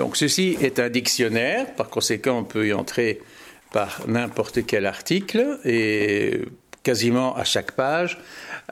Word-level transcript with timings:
Donc 0.00 0.16
ceci 0.16 0.56
est 0.62 0.78
un 0.78 0.88
dictionnaire, 0.88 1.74
par 1.74 1.90
conséquent 1.90 2.38
on 2.38 2.44
peut 2.44 2.68
y 2.68 2.72
entrer 2.72 3.20
par 3.70 4.00
n'importe 4.08 4.64
quel 4.64 4.86
article 4.86 5.58
et 5.66 6.40
quasiment 6.82 7.36
à 7.36 7.44
chaque 7.44 7.72
page. 7.72 8.18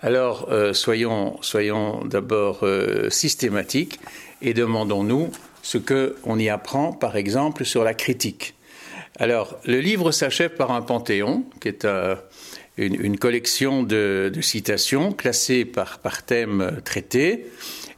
Alors 0.00 0.48
euh, 0.50 0.72
soyons, 0.72 1.36
soyons 1.42 2.02
d'abord 2.06 2.60
euh, 2.62 3.10
systématiques 3.10 4.00
et 4.40 4.54
demandons-nous 4.54 5.30
ce 5.60 5.76
qu'on 5.76 6.38
y 6.38 6.48
apprend, 6.48 6.94
par 6.94 7.14
exemple, 7.14 7.66
sur 7.66 7.84
la 7.84 7.92
critique. 7.92 8.54
Alors, 9.18 9.58
le 9.66 9.80
livre 9.80 10.12
s'achève 10.12 10.54
par 10.54 10.70
un 10.70 10.80
panthéon, 10.80 11.44
qui 11.60 11.68
est 11.68 11.86
une, 12.78 13.18
collection 13.18 13.82
de, 13.82 14.32
citations 14.40 15.12
classées 15.12 15.66
par, 15.66 15.98
par 15.98 16.22
thème 16.22 16.80
traité. 16.86 17.44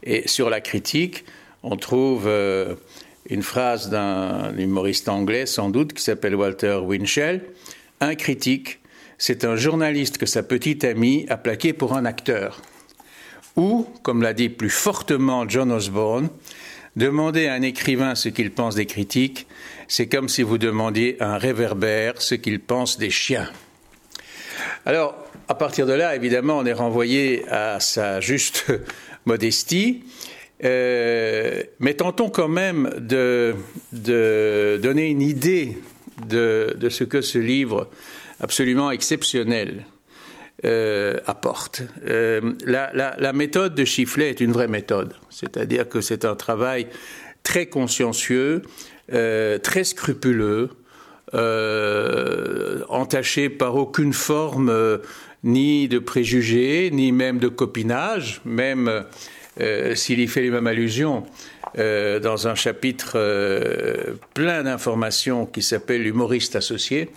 Et 0.03 0.27
sur 0.27 0.51
la 0.51 0.61
critique, 0.61 1.25
on 1.63 1.77
trouve 1.77 2.25
euh, 2.27 2.75
une 3.31 3.43
phrase 3.43 3.91
d'un 3.91 4.57
humoriste 4.59 5.09
anglais, 5.09 5.47
sans 5.47 5.71
doute, 5.71 5.93
qui 5.93 6.03
s'appelle 6.03 6.35
Walter 6.35 6.81
Winchell. 6.83 7.43
Un 8.01 8.17
critique, 8.17 8.81
c'est 9.19 9.45
un 9.45 9.55
journaliste 9.55 10.19
que 10.19 10.27
sa 10.27 10.43
petite 10.43 10.85
amie 10.85 11.27
a 11.29 11.37
plaqué 11.37 11.73
pour 11.73 11.97
un 11.97 12.05
acteur. 12.05 12.61
Ou, 13.57 13.87
comme 14.03 14.23
l'a 14.23 14.33
dit 14.33 14.49
plus 14.49 14.71
fortement 14.71 15.49
John 15.49 15.71
Osborne, 15.71 16.29
demander 16.97 17.47
à 17.47 17.55
un 17.55 17.63
écrivain 17.63 18.15
ce 18.15 18.29
qu'il 18.29 18.51
pense 18.51 18.75
des 18.75 18.87
critiques, 18.87 19.47
c'est 19.87 20.09
comme 20.09 20.29
si 20.29 20.43
vous 20.43 20.59
demandiez 20.59 21.17
à 21.21 21.35
un 21.35 21.39
réverbère 21.39 22.21
ce 22.21 22.35
qu'il 22.35 22.61
pense 22.61 22.99
des 22.99 23.11
chiens. 23.11 23.49
Alors, 24.87 25.15
à 25.49 25.55
partir 25.55 25.87
de 25.87 25.93
là, 25.93 26.17
évidemment, 26.17 26.59
on 26.59 26.67
est 26.67 26.73
renvoyé 26.73 27.47
à 27.49 27.79
sa 27.81 28.21
juste 28.21 28.67
modestie. 29.25 30.05
Euh, 30.65 31.63
mais 31.79 31.95
tentons 31.95 32.29
quand 32.29 32.49
même 32.49 32.91
de, 32.99 33.55
donner 33.93 35.09
une 35.09 35.23
idée 35.23 35.79
de, 36.27 36.77
ce 36.89 37.05
que 37.05 37.23
ce 37.23 37.39
livre 37.39 37.89
absolument 38.41 38.91
exceptionnel 38.91 39.87
euh, 40.65 41.19
apporte. 41.27 41.83
Euh, 42.07 42.53
la, 42.67 43.33
méthode 43.33 43.75
de 43.75 43.85
Chifflet 43.85 44.29
est 44.29 44.41
une 44.41 44.53
vraie 44.53 44.69
méthode, 44.69 45.15
c'est-à-dire 45.31 45.89
que 45.89 46.01
c'est 46.01 46.25
un 46.25 46.37
travail 46.37 46.87
très 47.43 47.67
consciencieux, 47.67 48.63
très 49.09 49.85
scrupuleux, 49.85 50.71
entaché 52.89 53.49
par 53.49 53.77
aucune 53.77 54.13
forme 54.13 55.01
ni 55.43 55.89
de 55.89 55.99
préjugés, 55.99 56.91
ni 56.93 57.13
même 57.13 57.39
de 57.39 57.49
copinage, 57.49 58.43
même 58.45 59.05
euh, 59.59 59.95
s'il 59.97 60.21
y 60.21 60.29
fait 60.29 60.43
les 60.43 60.51
mêmes 60.51 60.69
allusions 60.69 61.27
euh, 61.79 62.21
dans 62.21 62.47
un 62.47 62.55
chapitre 62.55 63.13
euh, 63.17 64.15
plein 64.33 64.63
d'informations 64.63 65.45
qui 65.45 65.63
s'appelle 65.63 66.07
Humoriste 66.07 66.57
associé, 66.57 67.11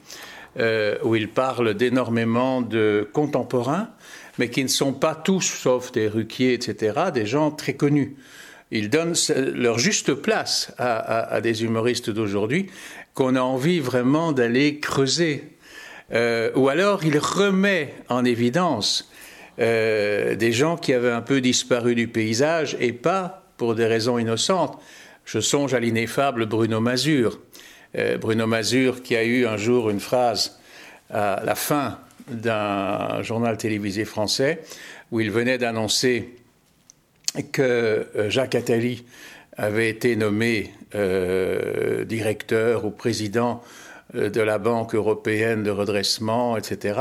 où 1.03 1.15
il 1.15 1.29
parle 1.29 1.73
d'énormément 1.73 2.61
de 2.61 3.09
contemporains, 3.11 3.89
mais 4.37 4.51
qui 4.51 4.61
ne 4.61 4.69
sont 4.69 4.93
pas 4.93 5.15
tous, 5.15 5.41
sauf 5.41 5.91
des 5.91 6.07
Ruquier, 6.07 6.53
etc., 6.53 7.05
des 7.11 7.25
gens 7.25 7.49
très 7.49 7.73
connus. 7.73 8.15
Il 8.69 8.91
donne 8.91 9.15
leur 9.35 9.79
juste 9.79 10.13
place 10.13 10.71
à, 10.77 11.41
des 11.41 11.63
humoristes 11.63 12.11
d'aujourd'hui 12.11 12.67
qu'on 13.15 13.35
a 13.35 13.41
envie 13.41 13.79
vraiment 13.79 14.31
d'aller 14.31 14.79
creuser. 14.79 15.43
ou 16.11 16.69
alors 16.69 17.03
il 17.03 17.17
remet 17.17 17.95
en 18.09 18.23
évidence 18.23 19.11
euh, 19.59 20.35
des 20.35 20.51
gens 20.51 20.77
qui 20.77 20.93
avaient 20.93 21.11
un 21.11 21.21
peu 21.21 21.41
disparu 21.41 21.95
du 21.95 22.07
paysage 22.07 22.75
et 22.79 22.91
pas 22.91 23.43
pour 23.57 23.75
des 23.75 23.85
raisons 23.85 24.17
innocentes. 24.17 24.79
Je 25.25 25.39
songe 25.39 25.73
à 25.73 25.79
l'ineffable 25.79 26.45
Bruno 26.45 26.79
Mazur. 26.79 27.39
Euh, 27.95 28.17
Bruno 28.17 28.47
Mazur 28.47 29.03
qui 29.03 29.15
a 29.15 29.23
eu 29.23 29.45
un 29.45 29.57
jour 29.57 29.89
une 29.89 29.99
phrase 29.99 30.59
à 31.11 31.41
la 31.45 31.55
fin 31.55 31.99
d'un 32.27 33.21
journal 33.21 33.57
télévisé 33.57 34.05
français 34.05 34.61
où 35.11 35.19
il 35.19 35.29
venait 35.29 35.59
d'annoncer 35.59 36.33
que 37.51 37.61
euh, 38.15 38.29
Jacques 38.29 38.55
Attali 38.55 39.05
avait 39.55 39.89
été 39.89 40.15
nommé 40.15 40.71
directeur 42.05 42.85
ou 42.85 42.91
président 42.91 43.63
de 44.13 44.41
la 44.41 44.57
Banque 44.57 44.95
européenne 44.95 45.63
de 45.63 45.71
redressement, 45.71 46.57
etc. 46.57 46.99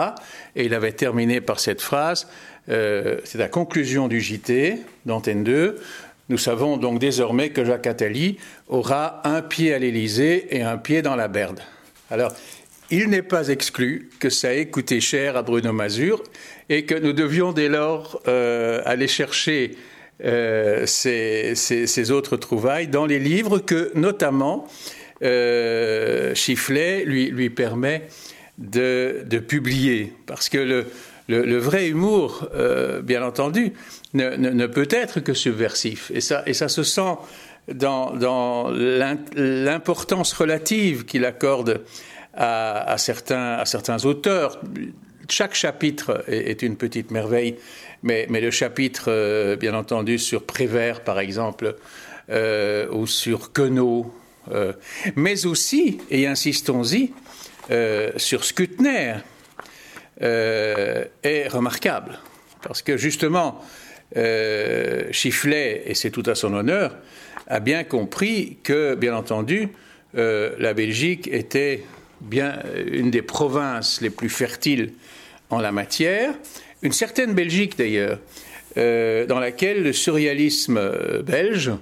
Et 0.57 0.65
il 0.65 0.75
avait 0.75 0.93
terminé 0.93 1.41
par 1.41 1.61
cette 1.61 1.81
phrase, 1.81 2.27
euh, 2.69 3.19
c'est 3.25 3.39
la 3.39 3.49
conclusion 3.49 4.09
du 4.09 4.21
JT 4.21 4.79
d'Antenne 5.07 5.45
2. 5.45 5.79
Nous 6.29 6.39
savons 6.39 6.77
donc 6.77 6.99
désormais 6.99 7.51
que 7.51 7.65
Jacques 7.65 7.87
Attali 7.87 8.39
aura 8.69 9.21
un 9.25 9.43
pied 9.43 9.75
à 9.75 9.79
l'Élysée 9.79 10.57
et 10.57 10.63
un 10.63 10.79
pied 10.79 11.03
dans 11.03 11.17
la 11.17 11.29
Berde. 11.29 11.61
Alors, 12.11 12.33
il 12.91 13.09
n'est 13.09 13.23
pas 13.23 13.49
exclu 13.49 14.11
que 14.21 14.31
ça 14.31 14.55
ait 14.55 14.67
coûté 14.67 15.01
cher 15.01 15.37
à 15.37 15.43
Bruno 15.43 15.73
Mazur 15.73 16.23
et 16.69 16.85
que 16.85 16.95
nous 16.95 17.13
devions 17.13 17.53
dès 17.53 17.69
lors 17.69 18.21
euh, 18.29 18.83
aller 18.85 19.09
chercher 19.09 19.77
euh, 20.25 20.87
ces, 20.87 22.11
autres 22.11 22.37
trouvailles 22.37 22.87
dans 22.87 23.07
les 23.07 23.19
livres 23.19 23.59
que, 23.59 23.91
notamment, 23.95 24.69
euh, 25.23 26.22
Chifflet 26.35 27.05
lui, 27.05 27.31
lui 27.31 27.51
permet 27.51 28.09
de, 28.59 29.25
publier. 29.47 30.13
Parce 30.27 30.49
que 30.49 30.59
le, 30.59 30.87
le, 31.29 31.59
vrai 31.59 31.89
humour, 31.89 32.49
euh, 32.55 33.03
bien 33.03 33.23
entendu, 33.25 33.73
ne, 34.15 34.67
peut 34.67 34.89
être 34.91 35.21
que 35.21 35.35
subversif. 35.35 36.11
Et 36.15 36.21
ça, 36.21 36.43
et 36.47 36.55
ça 36.55 36.69
se 36.69 36.83
sent 36.83 37.17
dans, 37.73 38.11
dans 38.13 38.71
l'importance 38.71 40.33
relative 40.33 41.05
qu'il 41.05 41.25
accorde 41.25 41.83
à, 42.35 42.97
certains, 42.99 43.55
à 43.55 43.65
certains 43.65 44.05
auteurs. 44.05 44.61
Chaque 45.29 45.55
chapitre 45.55 46.25
est, 46.27 46.63
une 46.63 46.77
petite 46.77 47.11
merveille, 47.11 47.57
mais, 48.03 48.27
mais 48.29 48.41
le 48.41 48.51
chapitre, 48.51 49.05
euh, 49.09 49.57
bien 49.57 49.75
entendu, 49.75 50.19
sur 50.19 50.45
Prévert, 50.45 51.05
par 51.05 51.21
exemple, 51.21 51.77
ou 52.93 53.07
sur 53.07 53.53
Queneau, 53.53 54.11
euh, 54.51 54.73
mais 55.17 55.47
aussi, 55.47 55.99
et 56.11 56.27
insistons-y, 56.27 57.13
euh, 57.71 58.11
sur 58.17 58.45
Skutner, 58.45 59.15
euh, 60.23 61.05
est 61.23 61.49
remarquable. 61.49 62.19
Parce 62.63 62.83
que 62.83 62.97
justement, 62.97 63.61
Chifflet, 65.11 65.85
et 65.87 65.95
c'est 65.95 66.11
tout 66.11 66.23
à 66.27 66.35
son 66.35 66.53
honneur, 66.53 66.95
a 67.47 67.61
bien 67.61 67.83
compris 67.83 68.59
que, 68.63 68.95
bien 68.95 69.17
entendu, 69.17 69.71
la 70.13 70.75
Belgique 70.75 71.29
était 71.33 71.83
bien 72.21 72.59
une 72.93 73.11
des 73.11 73.23
provinces 73.23 74.03
les 74.03 74.11
plus 74.11 74.29
fertiles 74.29 74.93
en 75.49 75.61
la 75.61 75.73
matière, 75.73 76.35
une 76.83 76.93
certaine 76.93 77.33
Belgique 77.33 77.79
d'ailleurs, 77.79 78.19
dans 78.77 79.41
laquelle 79.41 79.83
le 79.83 79.95
surréalisme 79.95 80.79
belge 81.23 81.73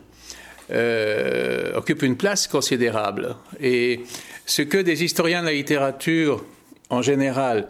euh, 0.72 1.72
occupe 1.74 2.02
une 2.02 2.16
place 2.16 2.46
considérable. 2.46 3.34
Et 3.60 4.02
ce 4.46 4.62
que 4.62 4.78
des 4.78 5.02
historiens 5.02 5.40
de 5.40 5.46
la 5.46 5.52
littérature, 5.52 6.44
en 6.90 7.02
général, 7.02 7.68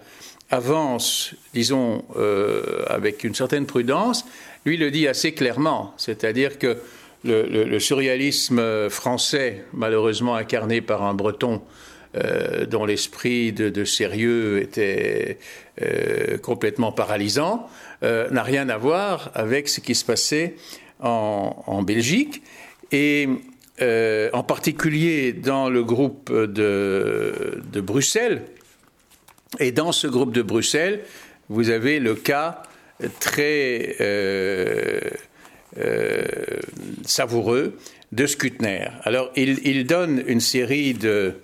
avancent, 0.50 1.34
disons, 1.54 2.04
euh, 2.16 2.84
avec 2.88 3.24
une 3.24 3.34
certaine 3.34 3.64
prudence, 3.64 4.26
lui 4.66 4.76
le 4.76 4.90
dit 4.90 5.08
assez 5.08 5.32
clairement. 5.32 5.94
C'est-à-dire 5.96 6.58
que 6.58 6.76
le, 7.24 7.78
surréalisme 7.78 8.90
français, 8.90 9.64
malheureusement 9.72 10.34
incarné 10.34 10.82
par 10.82 11.02
un 11.02 11.14
breton, 11.14 11.62
euh, 12.16 12.66
dont 12.66 12.84
l'esprit 12.84 13.52
de, 13.52 13.84
sérieux 13.84 14.60
était 14.60 15.38
complètement 16.42 16.92
paralysant, 16.92 17.66
n'a 18.02 18.42
rien 18.42 18.68
à 18.68 18.76
voir 18.76 19.30
avec 19.34 19.68
ce 19.68 19.80
qui 19.80 19.94
se 19.94 20.04
passait 20.04 20.56
en, 21.00 21.62
en 21.66 21.82
Belgique 21.82 22.42
et 22.92 23.28
euh, 23.82 24.28
en 24.34 24.42
particulier 24.42 25.32
dans 25.32 25.70
le 25.70 25.82
groupe 25.82 26.30
de, 26.30 27.62
Bruxelles. 27.80 28.42
Et 29.58 29.72
dans 29.72 29.92
ce 29.92 30.06
groupe 30.06 30.32
de 30.32 30.42
Bruxelles, 30.42 31.00
vous 31.48 31.70
avez 31.70 31.98
le 31.98 32.14
cas 32.14 32.62
très 33.20 33.96
euh, 34.00 35.00
euh, 35.78 36.24
savoureux 37.06 37.78
de 38.12 38.26
Skutner. 38.26 38.88
Alors, 39.04 39.30
il, 39.34 39.86
donne 39.86 40.22
une 40.26 40.40
série 40.40 40.92
de, 40.92 41.36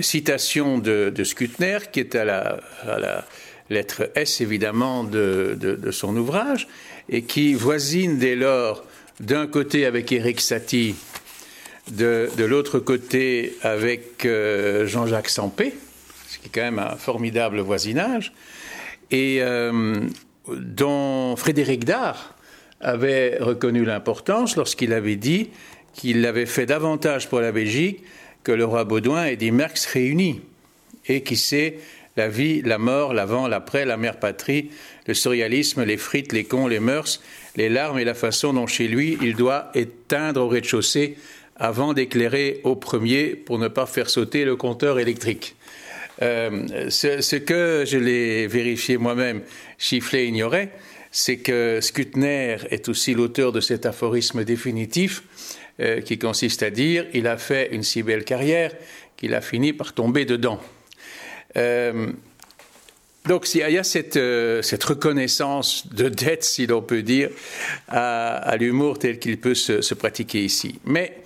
citations 0.00 0.78
de, 0.78 1.24
Skutner, 1.24 1.78
qui 1.92 2.00
est 2.00 2.16
à 2.16 2.24
la, 2.24 3.24
lettre 3.70 4.10
S, 4.16 4.40
évidemment, 4.40 5.04
de, 5.04 5.56
de, 5.58 5.90
son 5.92 6.16
ouvrage, 6.16 6.66
et 7.08 7.22
qui 7.22 7.54
voisine 7.54 8.18
dès 8.18 8.34
lors 8.34 8.84
d'un 9.20 9.46
côté 9.46 9.86
avec 9.86 10.12
Éric 10.12 10.40
Satie, 10.40 10.94
de, 11.90 12.28
l'autre 12.38 12.78
côté 12.78 13.56
avec 13.62 14.24
euh, 14.24 14.86
Jean-Jacques 14.86 15.28
Sampé, 15.28 15.74
ce 16.28 16.38
qui 16.38 16.46
est 16.46 16.50
quand 16.52 16.62
même 16.62 16.78
un 16.78 16.96
formidable 16.96 17.60
voisinage, 17.60 18.32
et 19.10 19.38
euh, 19.40 20.00
dont 20.48 21.36
Frédéric 21.36 21.84
Dard 21.84 22.34
avait 22.80 23.38
reconnu 23.40 23.84
l'importance 23.84 24.56
lorsqu'il 24.56 24.92
avait 24.92 25.16
dit 25.16 25.50
qu'il 25.94 26.26
avait 26.26 26.46
fait 26.46 26.66
davantage 26.66 27.28
pour 27.28 27.40
la 27.40 27.52
Belgique 27.52 28.02
que 28.42 28.52
le 28.52 28.64
roi 28.64 28.84
Baudouin 28.84 29.26
et 29.26 29.36
des 29.36 29.50
Merckx 29.50 29.86
réunis, 29.92 30.40
et 31.06 31.22
qui 31.22 31.36
sait 31.36 31.78
la 32.16 32.28
vie, 32.28 32.62
la 32.62 32.78
mort, 32.78 33.14
l'avant, 33.14 33.46
l'après, 33.48 33.84
la 33.84 33.96
mère 33.96 34.18
patrie, 34.18 34.70
le 35.06 35.14
surréalisme, 35.14 35.84
les 35.84 35.96
frites, 35.96 36.32
les 36.32 36.44
cons, 36.44 36.66
les 36.66 36.80
mœurs, 36.80 37.20
les 37.56 37.68
larmes 37.68 37.98
et 37.98 38.04
la 38.04 38.14
façon 38.14 38.52
dont 38.52 38.66
chez 38.66 38.88
lui 38.88 39.18
il 39.22 39.34
doit 39.34 39.70
éteindre 39.74 40.42
au 40.42 40.48
rez-de-chaussée 40.48 41.16
avant 41.56 41.94
d'éclairer 41.94 42.60
au 42.64 42.76
premier 42.76 43.28
pour 43.28 43.58
ne 43.58 43.68
pas 43.68 43.86
faire 43.86 44.10
sauter 44.10 44.44
le 44.44 44.56
compteur 44.56 44.98
électrique. 44.98 45.56
Euh, 46.22 46.88
ce, 46.88 47.36
que 47.36 47.84
je 47.86 47.98
l'ai 47.98 48.46
vérifié 48.46 48.96
moi-même, 48.96 49.42
Chifflet 49.78 50.26
ignorait, 50.26 50.70
c'est 51.10 51.38
que 51.38 51.80
Skutner 51.80 52.56
est 52.70 52.88
aussi 52.88 53.14
l'auteur 53.14 53.52
de 53.52 53.60
cet 53.60 53.86
aphorisme 53.86 54.44
définitif 54.44 55.22
euh, 55.80 56.00
qui 56.00 56.18
consiste 56.18 56.62
à 56.62 56.70
dire 56.70 57.06
il 57.12 57.26
a 57.26 57.36
fait 57.36 57.68
une 57.72 57.82
si 57.82 58.02
belle 58.02 58.24
carrière 58.24 58.72
qu'il 59.16 59.34
a 59.34 59.40
fini 59.40 59.72
par 59.72 59.92
tomber 59.92 60.24
dedans. 60.24 60.60
Euh, 61.56 62.12
donc 63.26 63.52
il 63.54 63.58
y 63.58 63.78
a 63.78 63.82
cette, 63.82 64.18
cette, 64.62 64.84
reconnaissance 64.84 65.88
de 65.92 66.08
dette, 66.08 66.44
si 66.44 66.66
l'on 66.66 66.80
peut 66.80 67.02
dire, 67.02 67.30
à, 67.88 68.56
l'humour 68.56 69.00
tel 69.00 69.18
qu'il 69.18 69.40
peut 69.40 69.54
se, 69.54 69.94
pratiquer 69.94 70.44
ici. 70.44 70.78
Mais 70.84 71.22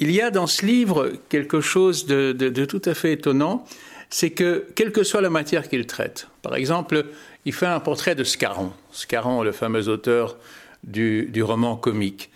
il 0.00 0.10
y 0.10 0.20
a 0.20 0.30
dans 0.30 0.46
ce 0.46 0.66
livre 0.66 1.12
quelque 1.30 1.62
chose 1.62 2.04
de, 2.04 2.32
de 2.32 2.64
tout 2.66 2.82
à 2.84 2.92
fait 2.92 3.14
étonnant 3.14 3.64
c'est 4.10 4.30
que, 4.30 4.66
quelle 4.74 4.92
que 4.92 5.04
soit 5.04 5.20
la 5.20 5.30
matière 5.30 5.68
qu'il 5.68 5.86
traite, 5.86 6.26
par 6.42 6.56
exemple, 6.56 7.06
il 7.44 7.54
fait 7.54 7.66
un 7.66 7.80
portrait 7.80 8.16
de 8.16 8.24
Scarron, 8.24 8.72
Scarron, 8.90 9.42
le 9.42 9.52
fameux 9.52 9.88
auteur 9.88 10.36
du, 10.84 11.42
roman 11.42 11.76
comique. 11.76 12.30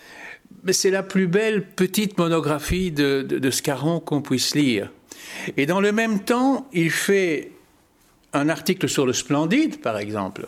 Mais 0.62 0.72
c'est 0.72 0.90
la 0.90 1.02
plus 1.02 1.26
belle 1.26 1.66
petite 1.66 2.16
monographie 2.16 2.90
de, 2.90 3.22
de 3.22 3.50
Scarron 3.50 4.00
qu'on 4.00 4.22
puisse 4.22 4.54
lire. 4.54 4.88
Et 5.56 5.66
dans 5.66 5.80
le 5.80 5.92
même 5.92 6.20
temps, 6.20 6.68
il 6.72 6.90
fait 6.90 7.50
un 8.32 8.48
article 8.48 8.88
sur 8.88 9.06
le 9.06 9.12
Splendide, 9.12 9.80
par 9.80 9.98
exemple, 9.98 10.46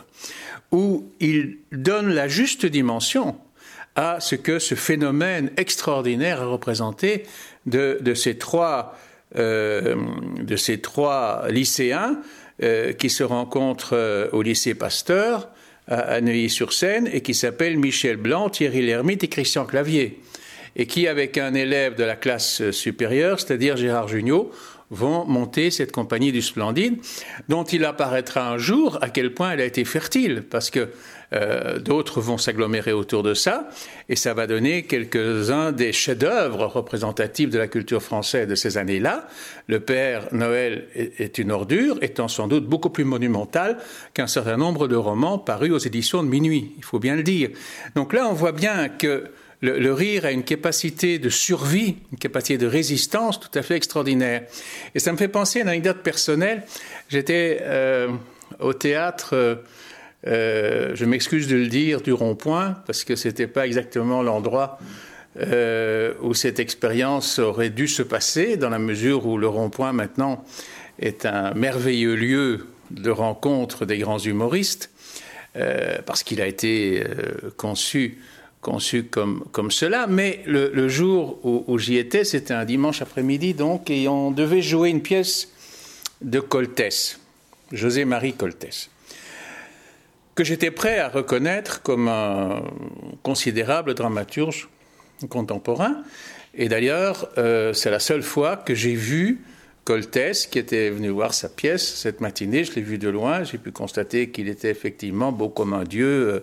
où 0.72 1.10
il 1.20 1.58
donne 1.72 2.08
la 2.12 2.28
juste 2.28 2.66
dimension 2.66 3.36
à 3.94 4.20
ce 4.20 4.34
que 4.34 4.58
ce 4.58 4.74
phénomène 4.74 5.50
extraordinaire 5.56 6.42
a 6.42 6.46
représenté 6.46 7.24
de, 7.64 8.14
ces 8.14 8.36
trois 8.36 8.96
euh, 9.36 9.96
de 10.38 10.56
ces 10.56 10.78
trois 10.78 11.46
lycéens 11.48 12.20
euh, 12.62 12.92
qui 12.92 13.10
se 13.10 13.24
rencontrent 13.24 13.96
euh, 13.96 14.28
au 14.32 14.42
lycée 14.42 14.74
Pasteur 14.74 15.48
à, 15.88 16.20
Neuilly-sur-Seine 16.20 17.08
et 17.12 17.20
qui 17.22 17.34
s'appellent 17.34 17.78
Michel 17.78 18.16
Blanc, 18.16 18.50
Thierry 18.50 18.82
Lhermitte 18.82 19.24
et 19.24 19.28
Christian 19.28 19.64
Clavier 19.64 20.20
et 20.76 20.86
qui, 20.86 21.08
avec 21.08 21.38
un 21.38 21.54
élève 21.54 21.94
de 21.94 22.04
la 22.04 22.16
classe 22.16 22.70
supérieure, 22.70 23.40
c'est-à-dire 23.40 23.76
Gérard 23.76 24.08
Jugnot, 24.08 24.52
vont 24.90 25.24
monter 25.24 25.70
cette 25.70 25.90
compagnie 25.90 26.32
du 26.32 26.42
Splendide, 26.42 26.98
dont 27.48 27.64
il 27.64 27.84
apparaîtra 27.84 28.48
un 28.48 28.58
jour 28.58 28.98
à 29.00 29.08
quel 29.08 29.34
point 29.34 29.50
elle 29.52 29.60
a 29.60 29.64
été 29.64 29.84
fertile, 29.84 30.44
parce 30.48 30.70
que 30.70 30.90
euh, 31.32 31.80
d'autres 31.80 32.20
vont 32.20 32.38
s'agglomérer 32.38 32.92
autour 32.92 33.24
de 33.24 33.34
ça, 33.34 33.68
et 34.08 34.14
ça 34.14 34.32
va 34.32 34.46
donner 34.46 34.84
quelques-uns 34.84 35.72
des 35.72 35.92
chefs-d'œuvre 35.92 36.66
représentatifs 36.66 37.50
de 37.50 37.58
la 37.58 37.66
culture 37.66 38.00
française 38.00 38.46
de 38.46 38.54
ces 38.54 38.78
années-là. 38.78 39.26
Le 39.66 39.80
Père 39.80 40.28
Noël 40.30 40.86
est 40.94 41.38
une 41.38 41.50
ordure, 41.50 41.98
étant 42.00 42.28
sans 42.28 42.46
doute 42.46 42.66
beaucoup 42.66 42.90
plus 42.90 43.04
monumental 43.04 43.78
qu'un 44.14 44.28
certain 44.28 44.56
nombre 44.56 44.86
de 44.86 44.94
romans 44.94 45.38
parus 45.38 45.72
aux 45.72 45.78
éditions 45.78 46.22
de 46.22 46.28
minuit, 46.28 46.74
il 46.76 46.84
faut 46.84 47.00
bien 47.00 47.16
le 47.16 47.24
dire. 47.24 47.50
Donc 47.96 48.12
là, 48.12 48.28
on 48.28 48.34
voit 48.34 48.52
bien 48.52 48.88
que 48.88 49.24
le, 49.60 49.92
rire 49.92 50.24
a 50.24 50.32
une 50.32 50.42
capacité 50.42 51.18
de 51.18 51.28
survie, 51.28 51.96
une 52.12 52.18
capacité 52.18 52.58
de 52.58 52.66
résistance 52.66 53.40
tout 53.40 53.56
à 53.58 53.62
fait 53.62 53.76
extraordinaire. 53.76 54.42
Et 54.94 54.98
ça 54.98 55.12
me 55.12 55.16
fait 55.16 55.28
penser 55.28 55.60
à 55.60 55.62
une 55.62 55.68
anecdote 55.68 56.02
personnelle. 56.02 56.62
J'étais 57.08 57.58
euh, 57.62 58.08
au 58.60 58.74
théâtre, 58.74 59.30
euh, 59.32 59.56
euh, 60.26 60.92
je 60.94 61.04
m'excuse 61.04 61.48
de 61.48 61.56
le 61.56 61.68
dire, 61.68 62.00
du 62.00 62.12
rond-point, 62.12 62.76
parce 62.86 63.04
que 63.04 63.16
ce 63.16 63.28
n'était 63.28 63.46
pas 63.46 63.66
exactement 63.66 64.22
l'endroit 64.22 64.78
où 66.22 66.32
cette 66.32 66.60
expérience 66.60 67.38
aurait 67.38 67.68
dû 67.68 67.88
se 67.88 68.02
passer, 68.02 68.56
dans 68.56 68.70
la 68.70 68.78
mesure 68.78 69.26
où 69.26 69.36
le 69.36 69.46
rond-point 69.46 69.92
maintenant 69.92 70.42
est 70.98 71.26
un 71.26 71.52
merveilleux 71.52 72.14
lieu 72.14 72.68
de 72.90 73.10
rencontre 73.10 73.84
des 73.84 73.98
grands 73.98 74.18
humoristes, 74.18 74.90
parce 76.06 76.22
qu'il 76.22 76.40
a 76.40 76.46
été 76.46 77.04
conçu 77.58 78.16
conçu 78.66 79.04
comme, 79.04 79.44
comme 79.52 79.70
cela, 79.70 80.08
mais 80.08 80.40
le, 80.44 80.88
jour 80.88 81.38
où, 81.44 81.78
j'y 81.78 81.98
étais, 81.98 82.24
c'était 82.24 82.52
un 82.52 82.64
dimanche 82.64 83.00
après-midi, 83.00 83.54
donc, 83.54 83.90
et 83.90 84.08
on 84.08 84.32
devait 84.32 84.60
jouer 84.60 84.90
une 84.90 85.02
pièce 85.02 85.52
de 86.20 86.40
Coltès, 86.40 87.20
José-Marie 87.70 88.32
Coltès, 88.32 88.90
que 90.34 90.42
j'étais 90.42 90.72
prêt 90.72 90.98
à 90.98 91.08
reconnaître 91.08 91.80
comme 91.82 92.08
un 92.08 92.64
considérable 93.22 93.94
dramaturge 93.94 94.68
contemporain. 95.30 96.02
Et 96.52 96.68
d'ailleurs, 96.68 97.28
euh, 97.38 97.72
c'est 97.72 97.92
la 97.92 98.00
seule 98.00 98.24
fois 98.24 98.56
que 98.56 98.74
j'ai 98.74 98.96
vu 98.96 99.42
Coltès, 99.84 100.48
qui 100.48 100.58
était 100.58 100.90
venu 100.90 101.10
voir 101.10 101.34
sa 101.34 101.48
pièce 101.48 101.94
cette 101.94 102.20
matinée, 102.20 102.64
je 102.64 102.74
l'ai 102.74 102.82
vu 102.82 102.98
de 102.98 103.08
loin, 103.08 103.44
j'ai 103.44 103.58
pu 103.58 103.70
constater 103.70 104.30
qu'il 104.30 104.48
était 104.48 104.70
effectivement 104.70 105.30
beau 105.30 105.48
comme 105.48 105.72
un 105.72 105.84
dieu, 105.84 106.06
euh, 106.06 106.40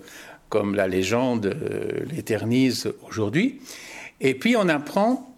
comme 0.54 0.76
la 0.76 0.88
légende 0.88 1.48
euh, 1.48 2.06
l'éternise 2.12 2.94
aujourd'hui. 3.10 3.60
Et 4.22 4.36
puis 4.36 4.56
on 4.56 4.70
apprend 4.70 5.36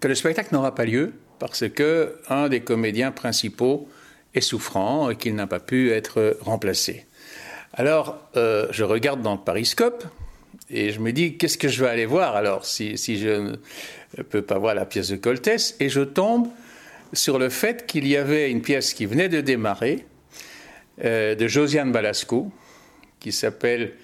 que 0.00 0.06
le 0.06 0.14
spectacle 0.14 0.52
n'aura 0.52 0.74
pas 0.74 0.84
lieu 0.84 1.14
parce 1.38 1.66
que 1.66 2.16
un 2.28 2.50
des 2.50 2.60
comédiens 2.60 3.10
principaux 3.10 3.88
est 4.34 4.42
souffrant 4.42 5.08
et 5.08 5.16
qu'il 5.16 5.34
n'a 5.34 5.46
pas 5.46 5.60
pu 5.60 5.92
être 5.92 6.36
remplacé. 6.42 7.06
Alors 7.72 8.18
euh, 8.36 8.66
je 8.70 8.84
regarde 8.84 9.22
dans 9.22 9.32
le 9.32 9.40
Pariscope 9.40 10.04
et 10.68 10.90
je 10.90 11.00
me 11.00 11.12
dis 11.12 11.38
qu'est-ce 11.38 11.56
que 11.56 11.68
je 11.68 11.82
vais 11.82 11.88
aller 11.88 12.04
voir 12.04 12.36
alors 12.36 12.66
si, 12.66 12.98
si 12.98 13.16
je 13.18 13.54
ne 14.18 14.22
peux 14.28 14.42
pas 14.42 14.58
voir 14.58 14.74
la 14.74 14.84
pièce 14.84 15.08
de 15.08 15.16
Coltès? 15.16 15.74
Et 15.80 15.88
je 15.88 16.02
tombe 16.02 16.48
sur 17.14 17.38
le 17.38 17.48
fait 17.48 17.86
qu'il 17.86 18.06
y 18.06 18.18
avait 18.18 18.50
une 18.50 18.60
pièce 18.60 18.92
qui 18.92 19.06
venait 19.06 19.30
de 19.30 19.40
démarrer 19.40 20.04
euh, 21.02 21.34
de 21.34 21.48
Josiane 21.48 21.92
Balasco 21.92 22.52
qui 23.20 23.32
s'appelle 23.32 23.94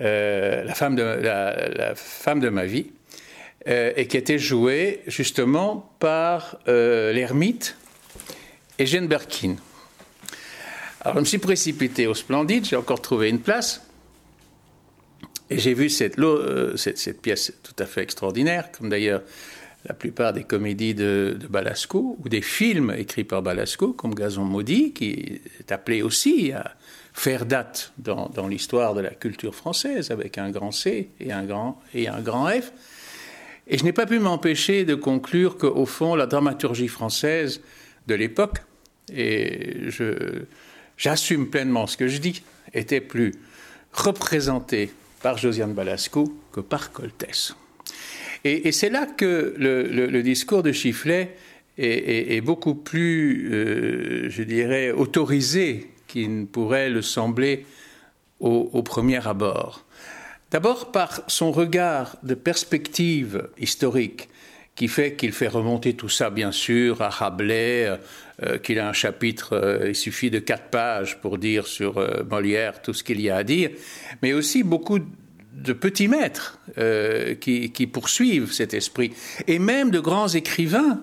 euh, 0.00 0.64
la, 0.64 0.74
femme 0.74 0.94
de, 0.94 1.02
la, 1.02 1.94
femme 1.94 2.40
de 2.40 2.48
ma 2.50 2.66
vie, 2.66 2.86
euh, 3.66 3.92
et 3.96 4.06
qui 4.06 4.16
était 4.16 4.38
jouée 4.38 5.00
justement 5.06 5.90
par 5.98 6.58
euh, 6.68 7.12
l'ermite 7.12 7.76
et 8.78 8.84
Jeanne 8.84 9.06
Berkin. 9.06 9.56
Alors 11.00 11.14
je 11.14 11.20
me 11.20 11.24
suis 11.24 11.38
précipité 11.38 12.06
au 12.06 12.14
Splendide, 12.14 12.66
j'ai 12.66 12.76
encore 12.76 13.00
trouvé 13.00 13.30
une 13.30 13.40
place, 13.40 13.82
et 15.48 15.58
j'ai 15.58 15.72
vu 15.72 15.88
cette, 15.88 16.16
cette, 16.76 17.22
pièce 17.22 17.52
tout 17.62 17.82
à 17.82 17.86
fait 17.86 18.02
extraordinaire, 18.02 18.70
comme 18.72 18.90
d'ailleurs 18.90 19.22
la 19.86 19.94
plupart 19.94 20.32
des 20.32 20.44
comédies 20.44 20.94
de, 20.94 21.38
Balasco, 21.48 22.16
ou 22.22 22.28
des 22.28 22.42
films 22.42 22.92
écrits 22.96 23.24
par 23.24 23.42
Balasco, 23.42 23.92
comme 23.92 24.14
Gazon 24.14 24.44
Maudit, 24.44 24.92
qui 24.92 25.40
est 25.60 25.72
appelé 25.72 26.02
aussi 26.02 26.52
à 26.52 26.74
faire 27.12 27.46
date 27.46 27.92
dans, 27.98 28.48
l'histoire 28.48 28.94
de 28.94 29.00
la 29.00 29.10
culture 29.10 29.54
française 29.54 30.10
avec 30.10 30.38
un 30.38 30.50
grand 30.50 30.72
C 30.72 31.10
et 31.20 31.32
un 31.32 31.44
grand, 31.44 31.80
et 31.94 32.08
un 32.08 32.20
grand 32.20 32.48
F. 32.48 32.72
Et 33.68 33.78
je 33.78 33.84
n'ai 33.84 33.92
pas 33.92 34.06
pu 34.06 34.18
m'empêcher 34.18 34.84
de 34.84 34.94
conclure 34.94 35.56
qu'au 35.56 35.86
fond, 35.86 36.14
la 36.14 36.26
dramaturgie 36.26 36.88
française 36.88 37.60
de 38.06 38.14
l'époque, 38.14 38.58
et 39.12 39.88
j'assume 40.96 41.48
pleinement 41.48 41.86
ce 41.86 41.96
que 41.96 42.08
je 42.08 42.18
dis, 42.18 42.42
était 42.74 43.00
plus 43.00 43.32
représentée 43.92 44.92
par 45.22 45.38
Josiane 45.38 45.72
Balasco 45.72 46.36
que 46.52 46.60
par 46.60 46.92
Coltès. 46.92 47.54
Et, 48.44 48.72
c'est 48.72 48.90
là 48.90 49.06
que 49.06 49.54
le, 49.58 50.22
discours 50.22 50.62
de 50.62 50.72
Chifflet 50.72 51.36
est, 51.78 52.40
beaucoup 52.40 52.74
plus, 52.74 53.50
euh, 53.52 54.30
je 54.30 54.42
dirais, 54.42 54.92
autorisé 54.92 55.90
qui 56.06 56.28
ne 56.28 56.44
pourrait 56.44 56.90
le 56.90 57.02
sembler 57.02 57.66
au, 58.40 58.82
premier 58.82 59.26
abord. 59.26 59.84
D'abord 60.50 60.92
par 60.92 61.22
son 61.26 61.50
regard 61.50 62.16
de 62.22 62.34
perspective 62.34 63.48
historique 63.58 64.28
qui 64.74 64.88
fait 64.88 65.14
qu'il 65.14 65.32
fait 65.32 65.48
remonter 65.48 65.94
tout 65.94 66.10
ça, 66.10 66.28
bien 66.28 66.52
sûr, 66.52 67.00
à 67.00 67.08
Rabelais, 67.08 67.86
euh, 67.86 67.96
euh, 68.42 68.58
qu'il 68.58 68.78
a 68.78 68.86
un 68.86 68.92
chapitre, 68.92 69.82
il 69.88 69.94
suffit 69.94 70.30
de 70.30 70.38
quatre 70.38 70.68
pages 70.68 71.18
pour 71.22 71.38
dire 71.38 71.66
sur 71.66 71.94
Molière 72.30 72.82
tout 72.82 72.92
ce 72.92 73.02
qu'il 73.02 73.20
y 73.22 73.30
a 73.30 73.36
à 73.36 73.42
dire, 73.42 73.70
mais 74.22 74.34
aussi 74.34 74.62
beaucoup 74.62 75.00
de 75.56 75.72
petits 75.72 76.08
maîtres 76.08 76.58
qui, 77.40 77.72
qui, 77.72 77.86
poursuivent 77.86 78.52
cet 78.52 78.74
esprit, 78.74 79.12
et 79.46 79.58
même 79.58 79.90
de 79.90 80.00
grands 80.00 80.28
écrivains 80.28 81.00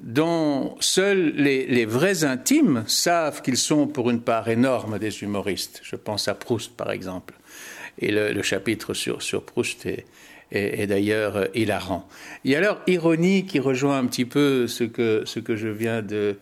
dont 0.00 0.76
seuls 0.80 1.32
les, 1.36 1.84
vrais 1.84 2.24
intimes 2.24 2.84
savent 2.86 3.42
qu'ils 3.42 3.56
sont 3.56 3.86
pour 3.86 4.10
une 4.10 4.20
part 4.20 4.48
énorme 4.48 4.98
des 4.98 5.22
humoristes. 5.22 5.80
Je 5.82 5.96
pense 5.96 6.28
à 6.28 6.34
Proust, 6.34 6.76
par 6.76 6.90
exemple. 6.90 7.34
Et 7.98 8.12
le, 8.12 8.42
chapitre 8.42 8.94
sur, 8.94 9.42
Proust 9.42 9.86
est, 10.52 10.86
d'ailleurs 10.86 11.48
hilarant. 11.54 12.08
Il 12.44 12.52
y 12.52 12.54
a 12.54 12.58
alors 12.58 12.80
ironie 12.86 13.44
qui 13.44 13.58
rejoint 13.58 13.98
un 13.98 14.06
petit 14.06 14.24
peu 14.24 14.68
ce 14.68 14.84
que, 14.84 15.24
je 15.26 15.68
viens 15.68 16.00
de 16.02 16.36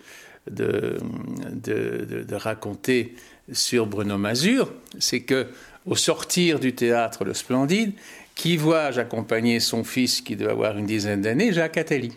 raconter 2.32 3.14
sur 3.52 3.86
Bruno 3.86 4.18
Mazur, 4.18 4.70
c'est 4.98 5.20
que 5.20 5.46
au 5.86 5.94
sortir 5.94 6.58
du 6.58 6.74
théâtre 6.74 7.24
Le 7.24 7.34
Splendide, 7.34 7.92
qui 8.34 8.56
vois-je 8.56 9.00
accompagner 9.00 9.60
son 9.60 9.84
fils 9.84 10.20
qui 10.20 10.36
doit 10.36 10.50
avoir 10.50 10.76
une 10.76 10.86
dizaine 10.86 11.22
d'années, 11.22 11.52
Jacques 11.52 11.78
Attali. 11.78 12.12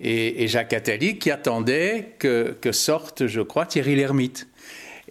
Et, 0.00 0.48
Jacques 0.48 0.72
Attali 0.72 1.18
qui 1.18 1.30
attendait 1.30 2.14
que, 2.18 2.56
que 2.60 2.72
sorte, 2.72 3.26
je 3.26 3.42
crois, 3.42 3.66
Thierry 3.66 3.96
Lhermitte. 3.96 4.48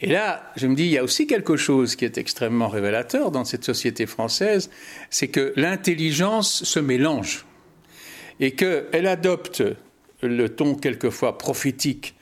Et 0.02 0.08
là, 0.08 0.52
je 0.56 0.66
me 0.66 0.76
dis, 0.76 0.86
il 0.86 0.92
y 0.92 0.98
a 0.98 1.04
aussi 1.04 1.28
quelque 1.28 1.58
chose 1.58 1.96
qui 1.96 2.06
est 2.06 2.18
extrêmement 2.18 2.70
révélateur 2.70 3.32
dans 3.32 3.46
cette 3.46 3.66
société 3.66 4.06
française, 4.06 4.70
c'est 5.10 5.28
que 5.28 5.54
l'intelligence 5.56 6.64
se 6.64 6.80
mélange 6.80 7.46
et 8.40 8.52
qu'elle 8.52 9.06
adopte 9.06 9.64
le 10.22 10.50
ton 10.50 10.76
quelquefois 10.76 11.38
prophétique 11.38 12.16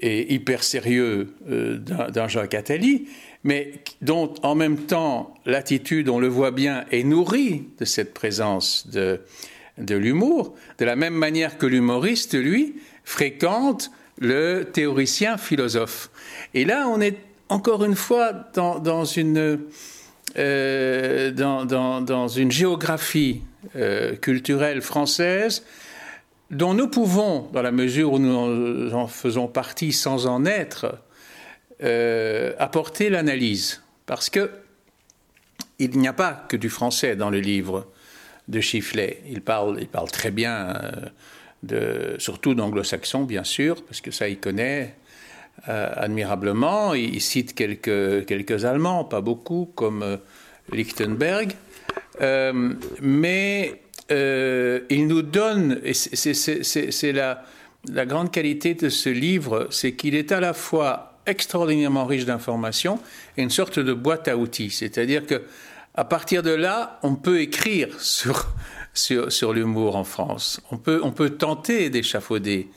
et 0.00 0.32
hyper 0.32 0.62
sérieux 0.62 1.34
euh, 1.50 1.76
d'un 1.78 2.28
Jacques 2.28 2.54
Attali, 2.54 3.08
mais 3.44 3.72
dont 4.02 4.34
en 4.42 4.54
même 4.54 4.78
temps 4.78 5.34
l'attitude, 5.46 6.08
on 6.08 6.18
le 6.18 6.28
voit 6.28 6.50
bien, 6.50 6.84
est 6.90 7.04
nourrie 7.04 7.68
de 7.78 7.84
cette 7.84 8.14
présence 8.14 8.88
de, 8.88 9.20
de 9.78 9.94
l'humour, 9.94 10.54
de 10.78 10.84
la 10.84 10.96
même 10.96 11.14
manière 11.14 11.58
que 11.58 11.66
l'humoriste, 11.66 12.34
lui, 12.34 12.76
fréquente 13.04 13.90
le 14.18 14.64
théoricien 14.64 15.38
philosophe. 15.38 16.10
Et 16.54 16.64
là, 16.64 16.88
on 16.88 17.00
est 17.00 17.16
encore 17.48 17.84
une 17.84 17.94
fois 17.94 18.32
dans, 18.54 19.04
une, 19.04 19.60
euh, 20.36 21.30
dans, 21.30 22.28
une 22.28 22.50
géographie 22.50 23.42
euh, 23.76 24.16
culturelle 24.16 24.82
française 24.82 25.64
dont 26.50 26.74
nous 26.74 26.88
pouvons, 26.88 27.48
dans 27.52 27.62
la 27.62 27.72
mesure 27.72 28.14
où 28.14 28.18
nous 28.18 28.92
en 28.94 29.06
faisons 29.06 29.48
partie 29.48 29.92
sans 29.92 30.26
en 30.26 30.46
être, 30.46 30.98
euh, 31.82 32.52
apporter 32.58 33.10
l'analyse. 33.10 33.82
Parce 34.06 34.30
que 34.30 34.50
il 35.78 35.96
n'y 35.98 36.08
a 36.08 36.12
pas 36.12 36.32
que 36.48 36.56
du 36.56 36.70
français 36.70 37.14
dans 37.14 37.30
le 37.30 37.38
livre 37.38 37.86
de 38.48 38.60
Chifflet. 38.60 39.22
Il 39.28 39.42
parle, 39.42 39.78
il 39.80 39.86
parle 39.86 40.10
très 40.10 40.32
bien, 40.32 40.74
de, 41.62 42.16
surtout 42.18 42.54
d'anglo-saxon, 42.54 43.24
bien 43.24 43.44
sûr, 43.44 43.84
parce 43.84 44.00
que 44.00 44.10
ça, 44.10 44.28
il 44.28 44.38
connaît 44.38 44.96
euh, 45.68 45.90
admirablement. 45.96 46.94
Il, 46.94 47.20
cite 47.20 47.54
quelques, 47.54 48.26
quelques 48.26 48.64
Allemands, 48.64 49.04
pas 49.04 49.20
beaucoup, 49.20 49.70
comme 49.74 50.02
euh, 50.02 50.16
Lichtenberg. 50.72 51.52
mais 53.00 53.80
euh, 54.10 54.80
il 54.88 55.06
nous 55.06 55.22
donne, 55.22 55.80
et 55.84 55.94
c'est 55.94 57.12
la, 57.12 57.44
la 57.90 58.06
grande 58.06 58.30
qualité 58.30 58.74
de 58.74 58.88
ce 58.88 59.10
livre, 59.10 59.68
c'est 59.70 59.92
qu'il 59.92 60.14
est 60.14 60.32
à 60.32 60.40
la 60.40 60.54
fois 60.54 61.07
extraordinairement 61.28 62.06
riche 62.06 62.24
d'informations 62.24 62.98
et 63.36 63.42
une 63.42 63.50
sorte 63.50 63.78
de 63.78 63.92
boîte 63.92 64.28
à 64.28 64.36
outils. 64.36 64.70
C'est-à-dire 64.70 65.26
que 65.26 65.42
à 65.94 66.04
partir 66.04 66.42
de 66.42 66.50
là, 66.50 67.00
on 67.02 67.16
peut 67.16 67.40
écrire 67.40 68.00
sur, 68.00 68.46
sur, 68.94 69.32
sur 69.32 69.52
l'humour 69.52 69.96
en 69.96 70.04
France. 70.04 70.60
On 70.70 70.76
peut, 70.76 71.00
on 71.02 71.10
peut 71.10 71.30
tenter 71.30 71.90
d'échafauder 71.90 72.68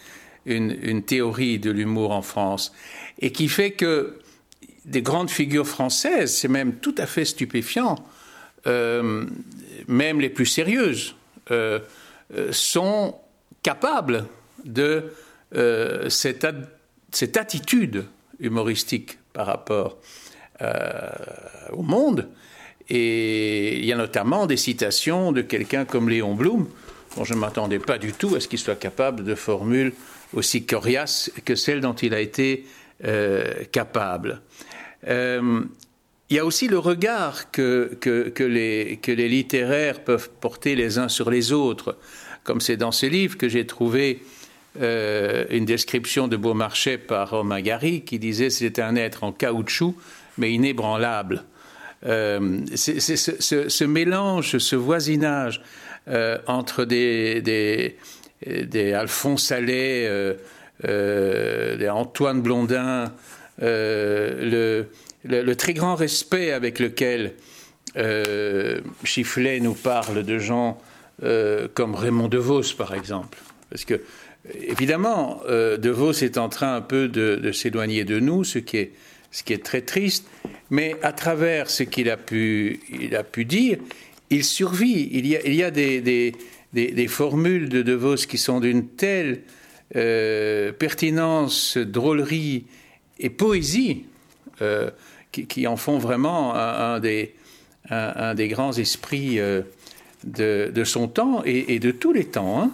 une, 0.46 0.76
une, 0.82 1.04
théorie 1.04 1.60
de 1.60 1.70
l'humour 1.70 2.12
en 2.12 2.24
France. 2.24 2.74
Et 3.20 3.32
qui 3.32 3.48
fait 3.48 3.72
que 3.72 4.18
des 4.86 5.02
grandes 5.02 5.30
figures 5.30 5.68
françaises, 5.68 6.34
c'est 6.34 6.48
même 6.48 6.76
tout 6.76 6.96
à 6.98 7.06
fait 7.06 7.26
stupéfiant, 7.26 7.96
euh, 8.68 9.26
même 9.88 10.22
les 10.22 10.30
plus 10.30 10.46
sérieuses, 10.46 11.16
euh, 11.50 11.80
euh, 12.36 12.52
sont 12.52 13.16
capables 13.64 14.26
de 14.64 15.12
cette, 16.08 16.48
cette, 17.12 17.36
attitude 17.36 18.06
humoristique 18.42 19.18
par 19.34 19.46
rapport 19.48 19.98
au 21.72 21.82
monde. 21.82 22.28
Et 22.90 23.80
il 23.80 23.86
y 23.86 23.94
a 23.94 23.96
notamment 23.96 24.46
des 24.46 24.58
citations 24.58 25.32
de 25.32 25.42
quelqu'un 25.42 25.86
comme 25.86 26.10
Léon 26.10 26.36
Blum, 26.36 26.68
dont 27.16 27.24
je 27.24 27.34
ne 27.34 27.40
m'attendais 27.40 27.80
pas 27.80 27.98
du 27.98 28.14
tout 28.14 28.36
à 28.36 28.40
ce 28.40 28.48
qu'il 28.48 28.60
soit 28.60 28.76
capable 28.76 29.24
de 29.24 29.34
formules 29.34 29.94
aussi 30.34 30.66
coriaces 30.66 31.32
que 31.46 31.56
celles 31.56 31.82
dont 31.82 31.94
il 31.94 32.14
a 32.14 32.20
été 32.20 32.66
capable. 33.72 34.42
Il 36.32 36.36
y 36.36 36.40
a 36.40 36.46
aussi 36.46 36.70
le 36.70 36.80
regard 36.80 37.52
que, 37.52 37.98
que, 38.00 38.44
les, 38.44 39.00
que 39.02 39.12
les 39.12 39.28
littéraires 39.28 40.02
peuvent 40.02 40.30
porter 40.30 40.76
les 40.76 40.98
uns 40.98 41.10
sur 41.10 41.30
les 41.30 41.52
autres, 41.52 41.98
comme 42.46 42.62
c'est 42.62 42.78
dans 42.78 42.94
ce 42.94 43.06
livre 43.06 43.38
que 43.38 43.50
j'ai 43.50 43.68
trouvé 43.68 44.22
euh, 44.80 45.44
une 45.50 45.66
description 45.66 46.30
de 46.30 46.38
Beaumarchais 46.38 46.98
par 46.98 47.32
Romagari 47.32 48.04
qui 48.04 48.20
disait 48.20 48.50
c'était 48.50 48.82
un 48.82 48.96
être 48.96 49.26
en 49.26 49.34
caoutchouc 49.34 49.96
mais 50.38 50.54
inébranlable. 50.54 51.44
Euh, 52.06 52.62
ce, 52.76 53.84
mélange, 53.84 54.58
ce 54.58 54.76
voisinage 54.78 55.62
euh, 56.08 56.38
entre 56.48 56.86
des, 56.86 57.42
des, 57.42 58.94
Alphonse 58.94 59.52
Allais, 59.52 60.10
des 60.84 61.90
Antoine 61.90 62.42
Blondin, 62.42 63.12
le, 63.60 64.86
le, 65.26 65.56
très 65.56 65.74
grand 65.74 65.96
respect 65.96 66.54
avec 66.54 66.80
lequel 66.80 67.34
Chifflet 69.04 69.60
nous 69.60 69.76
parle 69.76 70.24
de 70.24 70.40
gens 70.40 70.82
comme 71.74 71.94
Raymond 71.94 72.30
DeVos, 72.30 72.74
par 72.78 72.96
exemple. 72.96 73.38
Parce 73.70 73.86
que, 73.86 74.02
évidemment, 74.54 75.42
euh, 75.48 75.78
DeVos 75.78 76.24
est 76.24 76.38
en 76.38 76.50
train 76.50 76.76
un 76.76 76.82
peu 76.82 77.08
de, 77.08 77.52
s'éloigner 77.52 78.04
de 78.04 78.20
nous, 78.20 78.44
ce 78.44 78.60
qui, 78.60 78.78
est, 78.78 79.64
très 79.64 79.82
triste, 79.82 80.28
mais 80.70 80.96
à 81.02 81.14
travers 81.14 81.70
ce 81.70 81.84
qu'il 81.84 82.10
a 82.10 82.18
pu, 82.18 82.80
dire, 83.46 83.78
il 84.30 84.44
survit. 84.44 85.10
Il 85.12 85.28
y 85.28 85.64
a, 85.64 85.72
des, 85.72 87.08
formules 87.08 87.70
de 87.70 87.82
DeVos 87.82 88.28
qui 88.28 88.38
sont 88.38 88.60
d'une 88.60 88.88
telle 88.88 89.42
euh, 89.96 90.72
pertinence, 90.72 91.78
drôlerie 91.78 92.66
et 93.20 93.30
poésie 93.30 94.06
qui, 95.32 95.68
en 95.68 95.78
font 95.78 95.98
vraiment 95.98 96.54
un, 96.56 97.00
des, 97.00 97.34
grands 98.50 98.74
esprits 98.74 99.40
euh, 99.40 99.62
de, 100.24 100.84
son 100.84 101.08
temps 101.08 101.42
et, 101.46 101.80
de 101.80 101.92
tous 101.92 102.14
les 102.14 102.26
temps. 102.26 102.62
Hein. 102.62 102.72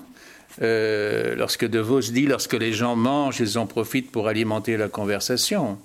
Euh, 0.61 1.35
lorsque 1.35 1.65
De 1.65 1.79
Vos 1.79 2.01
dit 2.01 2.25
lorsque 2.25 2.53
les 2.53 2.73
gens 2.73 2.95
mangent, 2.95 3.39
ils 3.39 3.57
en 3.57 3.67
profitent 3.67 4.11
pour 4.11 4.27
alimenter 4.27 4.77
la 4.77 4.89
conversation. 4.89 5.77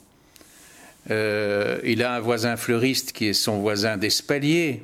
Euh, 1.10 1.78
il 1.84 2.02
a 2.02 2.14
un 2.14 2.20
voisin 2.20 2.56
fleuriste 2.56 3.12
qui 3.12 3.26
est 3.26 3.32
son 3.32 3.58
voisin 3.58 3.96
d'espalier. 3.96 4.82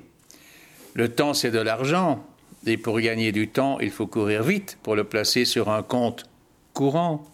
Le 0.95 1.09
temps, 1.09 1.33
c'est 1.35 1.51
de 1.51 1.61
l'argent. 1.61 2.25
Et 2.67 2.77
pour 2.77 3.01
gagner 3.01 3.33
du 3.33 3.49
temps, 3.49 3.79
il 3.81 3.91
faut 3.91 4.07
courir 4.07 4.43
vite 4.43 4.79
pour 4.83 4.97
le 4.97 5.05
placer 5.05 5.45
sur 5.45 5.71
un 5.71 5.83
compte 5.83 6.27
courant. 6.75 7.25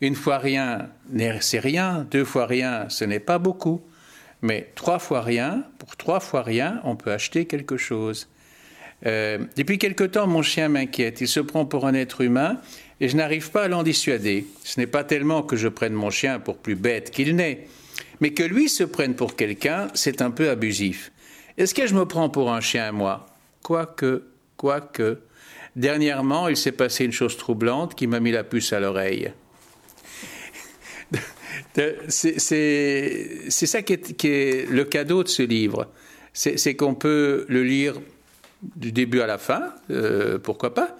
Une 0.00 0.14
fois 0.14 0.38
rien, 0.38 0.88
c'est 1.40 1.60
rien. 1.60 2.06
Deux 2.10 2.24
fois 2.24 2.46
rien, 2.46 2.88
ce 2.88 3.04
n'est 3.04 3.20
pas 3.20 3.38
beaucoup. 3.38 3.80
Mais 4.42 4.70
trois 4.74 4.98
fois 4.98 5.22
rien, 5.22 5.64
pour 5.78 5.96
trois 5.96 6.20
fois 6.20 6.42
rien, 6.42 6.80
on 6.84 6.94
peut 6.94 7.12
acheter 7.12 7.46
quelque 7.46 7.76
chose. 7.76 8.28
Euh, 9.06 9.38
depuis 9.56 9.78
quelque 9.78 10.04
temps, 10.04 10.26
mon 10.26 10.42
chien 10.42 10.68
m'inquiète. 10.68 11.20
Il 11.20 11.28
se 11.28 11.40
prend 11.40 11.64
pour 11.64 11.86
un 11.86 11.94
être 11.94 12.20
humain 12.20 12.58
et 13.00 13.08
je 13.08 13.16
n'arrive 13.16 13.50
pas 13.50 13.64
à 13.64 13.68
l'en 13.68 13.82
dissuader. 13.82 14.46
Ce 14.64 14.80
n'est 14.80 14.86
pas 14.86 15.04
tellement 15.04 15.42
que 15.42 15.56
je 15.56 15.68
prenne 15.68 15.92
mon 15.92 16.10
chien 16.10 16.40
pour 16.40 16.58
plus 16.58 16.74
bête 16.74 17.10
qu'il 17.10 17.36
n'est, 17.36 17.66
mais 18.20 18.30
que 18.30 18.42
lui 18.42 18.68
se 18.68 18.84
prenne 18.84 19.14
pour 19.14 19.36
quelqu'un, 19.36 19.88
c'est 19.94 20.20
un 20.22 20.30
peu 20.30 20.50
abusif. 20.50 21.12
Est-ce 21.56 21.74
que 21.74 21.86
je 21.86 21.94
me 21.94 22.04
prends 22.04 22.28
pour 22.28 22.52
un 22.52 22.60
chien, 22.60 22.92
moi? 22.92 23.26
Quoique, 23.62 24.24
quoique. 24.56 25.18
Dernièrement, 25.76 26.48
il 26.48 26.56
s'est 26.56 26.72
passé 26.72 27.04
une 27.04 27.12
chose 27.12 27.36
troublante 27.36 27.94
qui 27.94 28.06
m'a 28.06 28.20
mis 28.20 28.32
la 28.32 28.44
puce 28.44 28.72
à 28.72 28.80
l'oreille. 28.80 29.32
C'est 32.08 33.48
ça 33.48 33.82
qui 33.82 33.92
est, 33.92 34.70
le 34.70 34.84
cadeau 34.84 35.22
de 35.22 35.28
ce 35.28 35.42
livre. 35.42 35.88
C'est 36.32 36.74
qu'on 36.74 36.94
peut 36.94 37.46
le 37.48 37.62
lire 37.64 37.94
du 38.62 38.92
début 38.92 39.20
à 39.20 39.26
la 39.26 39.38
fin, 39.38 39.72
euh, 39.90 40.38
pourquoi 40.38 40.74
pas. 40.74 40.96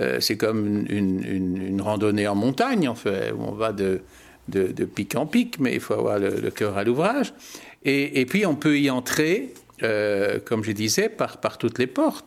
Euh, 0.00 0.20
c'est 0.20 0.36
comme 0.36 0.86
une, 0.88 1.80
randonnée 1.80 2.28
en 2.28 2.34
montagne, 2.34 2.88
en 2.88 2.94
fait, 2.94 3.32
où 3.32 3.42
on 3.42 3.52
va 3.52 3.72
de, 3.72 4.00
pic 4.94 5.14
en 5.16 5.26
pic, 5.26 5.58
mais 5.58 5.74
il 5.74 5.80
faut 5.80 5.94
avoir 5.94 6.18
le, 6.18 6.50
cœur 6.50 6.76
à 6.76 6.84
l'ouvrage. 6.84 7.32
Et, 7.84 8.26
puis 8.26 8.44
on 8.44 8.54
peut 8.54 8.78
y 8.78 8.90
entrer, 8.90 9.54
euh, 9.82 10.38
comme 10.44 10.62
je 10.62 10.72
disais, 10.72 11.08
par, 11.08 11.38
par 11.38 11.58
toutes 11.58 11.78
les 11.78 11.86
portes. 11.86 12.26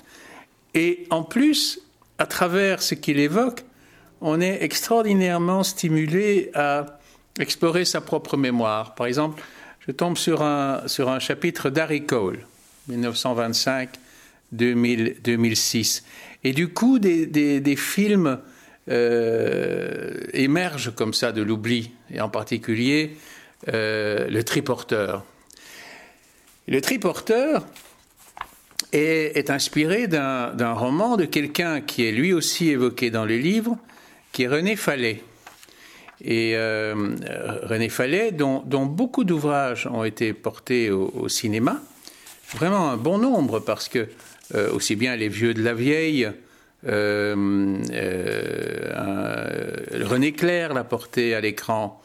Et 0.73 1.05
en 1.09 1.23
plus, 1.23 1.81
à 2.17 2.25
travers 2.25 2.81
ce 2.81 2.95
qu'il 2.95 3.19
évoque, 3.19 3.63
on 4.21 4.39
est 4.39 4.63
extraordinairement 4.63 5.63
stimulé 5.63 6.51
à 6.53 6.99
explorer 7.39 7.85
sa 7.85 8.01
propre 8.01 8.37
mémoire. 8.37 8.95
Par 8.95 9.07
exemple, 9.07 9.41
je 9.85 9.91
tombe 9.91 10.17
sur 10.17 10.41
un, 10.41 10.87
sur 10.87 11.09
un 11.09 11.19
chapitre 11.19 11.69
d'Harry 11.69 12.05
Cole, 12.05 12.45
1925, 12.87 13.89
2006. 14.51 16.03
Et 16.43 16.53
du 16.53 16.69
coup, 16.69 16.99
des, 16.99 17.75
films 17.75 18.39
euh, 18.89 20.17
émergent 20.33 20.93
comme 20.93 21.13
ça 21.13 21.31
de 21.31 21.41
l'oubli, 21.41 21.91
et 22.13 22.21
en 22.21 22.29
particulier 22.29 23.17
euh, 23.73 24.27
Le 24.27 24.43
Triporteur. 24.43 25.23
Le 26.67 26.81
Triporteur 26.81 27.65
est, 28.91 29.37
est 29.37 29.49
inspiré 29.49 30.07
d'un 30.07 30.73
roman 30.73 31.17
de 31.17 31.25
quelqu'un 31.25 31.81
qui 31.81 32.05
est 32.05 32.11
lui 32.11 32.33
aussi 32.33 32.69
évoqué 32.69 33.11
dans 33.11 33.25
le 33.25 33.37
livre, 33.37 33.77
qui 34.31 34.43
est 34.43 34.47
René 34.47 34.75
Fallet. 34.75 35.21
Et 36.23 36.55
euh, 36.55 37.15
René 37.63 37.89
Fallet, 37.89 38.31
dont, 38.31 38.61
beaucoup 38.85 39.23
d'ouvrages 39.23 39.87
ont 39.87 40.03
été 40.03 40.33
portés 40.33 40.91
au, 40.91 41.27
cinéma, 41.27 41.81
vraiment 42.53 42.91
un 42.91 42.97
bon 42.97 43.17
nombre, 43.17 43.59
parce 43.59 43.89
que 43.89 44.07
aussi 44.53 44.95
bien 44.95 45.15
Les 45.15 45.29
Vieux 45.29 45.53
de 45.53 45.63
la 45.63 45.73
Vieille, 45.73 46.29
euh, 46.87 47.77
René 50.03 50.31
Clair 50.33 50.73
l'a 50.73 50.83
porté 50.83 51.35
à 51.35 51.41
l'écran, 51.41 52.01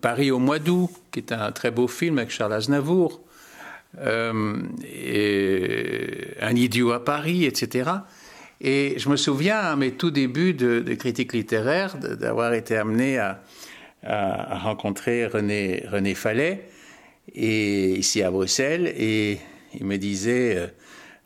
Paris 0.00 0.30
au 0.30 0.38
mois 0.38 0.58
d'août, 0.58 0.90
qui 1.12 1.20
est 1.20 1.32
un 1.32 1.52
très 1.52 1.70
beau 1.70 1.86
film 1.86 2.18
avec 2.18 2.30
Charles 2.30 2.54
Aznavour, 2.54 3.20
Un 4.00 4.56
idiot 6.54 6.92
à 6.92 7.04
Paris, 7.04 7.44
etc. 7.44 7.90
Et 8.64 8.94
je 8.96 9.08
me 9.08 9.16
souviens 9.16 9.58
à 9.58 9.74
mes 9.74 9.90
tout 9.90 10.12
débuts 10.12 10.54
de, 10.54 10.94
critique 10.94 11.32
littéraire 11.32 11.96
d'avoir 11.96 12.54
été 12.54 12.76
amené 12.76 13.18
à, 13.18 13.40
rencontrer 14.04 15.26
René, 15.26 16.14
Fallet 16.14 16.68
et, 17.34 17.90
ici 17.94 18.22
à 18.22 18.30
Bruxelles. 18.30 18.94
Et 18.96 19.38
il 19.74 19.84
me 19.84 19.96
disait 19.96 20.56
euh, 20.56 20.66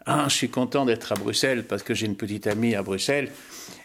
Ah, 0.08 0.26
je 0.28 0.34
suis 0.34 0.48
content 0.48 0.86
d'être 0.86 1.10
à 1.10 1.16
Bruxelles 1.16 1.64
parce 1.64 1.82
que 1.82 1.92
j'ai 1.92 2.06
une 2.06 2.14
petite 2.14 2.46
amie 2.46 2.76
à 2.76 2.82
Bruxelles. 2.82 3.32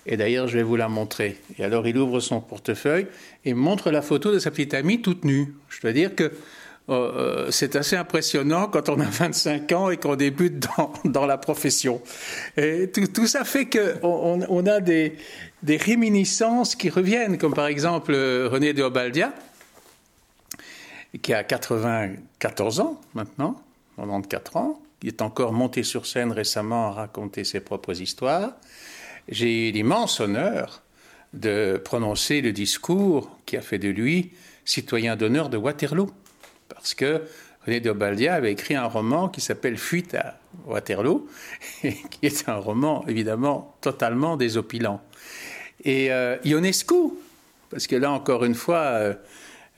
Et 0.05 0.17
d'ailleurs, 0.17 0.47
je 0.47 0.57
vais 0.57 0.63
vous 0.63 0.75
la 0.75 0.87
montrer. 0.87 1.37
Et 1.57 1.63
alors, 1.63 1.87
il 1.87 1.97
ouvre 1.97 2.19
son 2.19 2.41
portefeuille 2.41 3.07
et 3.43 3.55
montre 3.55 3.89
la 3.89 4.03
photo 4.03 4.31
de 4.31 4.37
sa 4.37 4.51
petite 4.51 4.75
amie 4.75 5.01
toute 5.01 5.25
nue. 5.25 5.55
Je 5.69 5.81
dois 5.81 5.93
dire 5.93 6.13
que 6.15 6.31
euh, 6.89 6.93
euh, 7.47 7.51
c'est 7.51 7.75
assez 7.75 7.95
impressionnant 7.95 8.67
quand 8.67 8.89
on 8.89 8.99
a 8.99 9.05
25 9.09 9.71
ans 9.71 9.89
et 9.89 9.97
qu'on 9.97 10.15
débute 10.15 10.63
dans, 11.05 11.25
la 11.25 11.37
profession. 11.39 12.01
Et 12.55 12.91
tout, 12.91 13.25
ça 13.25 13.43
fait 13.43 13.65
qu'on 13.65 14.41
on 14.47 14.65
a 14.67 14.79
des, 14.79 15.17
réminiscences 15.67 16.75
qui 16.75 16.89
reviennent, 16.89 17.39
comme 17.39 17.55
par 17.55 17.67
exemple 17.67 18.13
euh, 18.13 18.47
René 18.47 18.73
de 18.73 18.83
Obaldia, 18.83 19.33
qui 21.21 21.33
a 21.33 21.43
94 21.43 22.79
ans 22.79 23.01
maintenant, 23.15 23.61
94 23.97 24.55
ans, 24.55 24.81
qui 25.01 25.07
est 25.07 25.21
encore 25.21 25.51
monté 25.51 25.83
sur 25.83 26.05
scène 26.05 26.31
récemment 26.31 26.87
à 26.87 26.91
raconter 26.91 27.43
ses 27.43 27.59
propres 27.59 27.99
histoires. 27.99 28.53
J'ai 29.27 29.69
eu 29.69 29.71
l'immense 29.71 30.19
honneur 30.19 30.83
de 31.33 31.81
prononcer 31.83 32.41
le 32.41 32.53
discours 32.53 33.37
qui 33.45 33.57
a 33.57 33.61
fait 33.61 33.79
de 33.79 33.89
lui 33.89 34.31
citoyen 34.63 35.15
d'honneur 35.15 35.49
de 35.49 35.57
Waterloo 35.57 36.09
parce 36.69 36.93
que 36.93 37.23
René 37.65 37.79
d'Obaldia 37.79 38.35
avait 38.35 38.51
écrit 38.51 38.75
un 38.75 38.85
roman 38.85 39.29
qui 39.29 39.41
s'appelle 39.41 39.77
Fuite 39.77 40.15
à 40.15 40.39
Waterloo, 40.65 41.27
qui 41.81 42.25
est 42.25 42.49
un 42.49 42.55
roman 42.55 43.05
évidemment 43.07 43.75
totalement 43.81 44.37
désopilant. 44.37 45.01
Et 45.83 46.11
euh, 46.11 46.37
parce 47.69 47.87
que 47.87 47.95
là 47.95 48.11
encore 48.11 48.45
une 48.45 48.55
fois, 48.55 48.79
euh, 48.79 49.13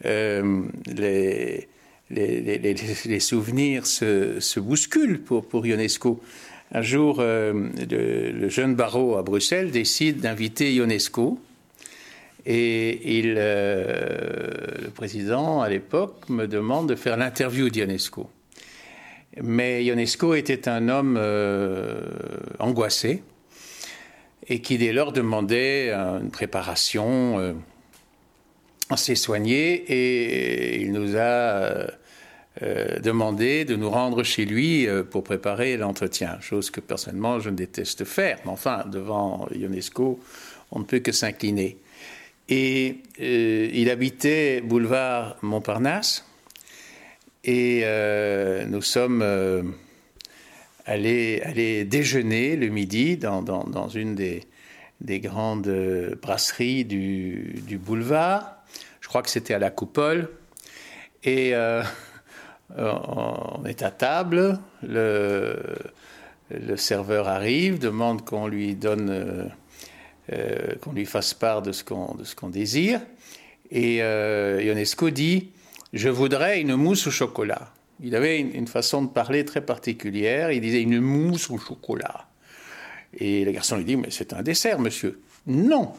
euh, 0.05 0.63
les, 0.85 1.67
les, 2.13 3.19
souvenirs 3.19 3.85
se, 3.85 4.59
bousculent 4.59 5.21
pour, 5.21 5.45
pour 5.45 5.65
Ionesco. 5.65 6.21
Un 6.71 6.81
jour, 6.81 7.21
le, 7.21 8.49
jeune 8.49 8.75
barreau 8.75 9.17
à 9.17 9.23
Bruxelles 9.23 9.71
décide 9.71 10.21
d'inviter 10.21 10.73
Ionesco 10.73 11.39
et 12.45 13.19
il, 13.19 13.35
euh, 13.37 14.51
le 14.83 14.89
président, 14.89 15.61
à 15.61 15.69
l'époque, 15.69 16.27
me 16.29 16.45
demande 16.45 16.89
de 16.89 16.95
faire 16.95 17.15
l'interview 17.15 17.69
d'Ionesco. 17.69 18.29
Mais 19.41 19.83
Ionesco 19.83 20.35
était 20.35 20.67
un 20.67 20.89
homme 20.89 21.17
euh, 21.17 22.01
angoissé 22.59 23.23
et 24.47 24.59
qui 24.59 24.77
dès 24.77 24.91
lors 24.91 25.13
demandait 25.13 25.91
une 25.93 26.29
préparation 26.31 27.39
euh, 27.39 27.53
assez 28.89 29.15
soignée 29.15 29.73
et 29.87 30.81
il 30.81 30.91
nous 30.91 31.15
a 31.17 31.87
demandé 33.01 33.65
de 33.65 33.75
nous 33.75 33.89
rendre 33.89 34.23
chez 34.23 34.45
lui 34.45 34.87
pour 35.11 35.23
préparer 35.23 35.77
l'entretien, 35.77 36.37
chose 36.41 36.69
que 36.71 36.79
personnellement 36.79 37.39
je 37.39 37.49
déteste 37.49 38.05
faire, 38.05 38.37
mais 38.45 38.51
enfin 38.51 38.85
devant 38.91 39.47
Ionesco 39.53 40.19
on 40.73 40.79
ne 40.79 40.83
peut 40.83 40.99
que 40.99 41.11
s'incliner. 41.11 41.77
Et 42.49 42.97
euh, 43.21 43.69
il 43.71 43.89
habitait 43.89 44.61
boulevard 44.61 45.37
Montparnasse. 45.41 46.25
Et 47.43 47.81
euh, 47.83 48.65
nous 48.65 48.81
sommes 48.81 49.21
euh, 49.21 49.63
allés, 50.85 51.85
déjeuner 51.85 52.55
le 52.55 52.69
midi 52.69 53.17
dans, 53.17 53.89
une 53.89 54.15
des, 54.15 55.19
grandes 55.19 56.17
brasseries 56.21 56.85
du, 56.85 57.79
boulevard. 57.83 58.57
Je 58.99 59.07
crois 59.07 59.21
que 59.21 59.29
c'était 59.29 59.53
à 59.53 59.59
la 59.59 59.69
Coupole. 59.69 60.29
Et 61.23 61.53
on 62.77 63.65
est 63.65 63.81
à 63.81 63.91
table. 63.91 64.59
Le, 64.81 65.57
serveur 66.75 67.27
arrive, 67.27 67.79
demande 67.79 68.23
qu'on 68.25 68.47
lui 68.47 68.75
donne 68.75 69.51
euh, 70.31 70.75
qu'on 70.79 70.93
lui 70.93 71.05
fasse 71.05 71.33
part 71.33 71.61
de 71.61 71.73
ce 71.73 71.83
qu'on 71.83 72.49
désire. 72.49 73.01
Et 73.71 74.01
euh, 74.01 74.63
Ionesco 74.63 75.09
dit 75.09 75.49
Je 75.91 76.07
voudrais 76.07 76.61
une 76.61 76.75
mousse 76.75 77.07
au 77.07 77.11
chocolat. 77.11 77.73
Il 78.01 78.15
avait 78.15 78.39
une, 78.39 78.67
façon 78.67 79.01
de 79.01 79.09
parler 79.09 79.43
très 79.43 79.59
particulière. 79.59 80.51
Il 80.51 80.61
disait 80.61 80.81
Une 80.81 81.01
mousse 81.01 81.49
au 81.49 81.57
chocolat. 81.57 82.27
Et 83.17 83.43
le 83.43 83.51
garçon 83.51 83.75
lui 83.75 83.83
dit 83.83 83.97
Mais 83.97 84.11
c'est 84.11 84.31
un 84.31 84.43
dessert, 84.43 84.79
monsieur. 84.79 85.19
Non, 85.45 85.91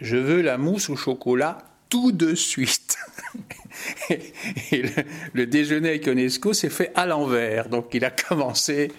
je 0.00 0.16
veux 0.16 0.40
la 0.40 0.56
mousse 0.56 0.88
au 0.88 0.94
chocolat 0.94 1.58
tout 1.88 2.12
de 2.12 2.36
suite. 2.36 2.96
et 4.10 4.82
le, 5.34 5.46
déjeuner 5.46 5.90
avec 5.90 6.06
Ionesco 6.06 6.52
s'est 6.52 6.70
fait 6.70 6.92
à 6.94 7.06
l'envers. 7.06 7.68
Donc 7.68 7.94
il 7.94 8.04
a 8.04 8.10
commencé 8.10 8.92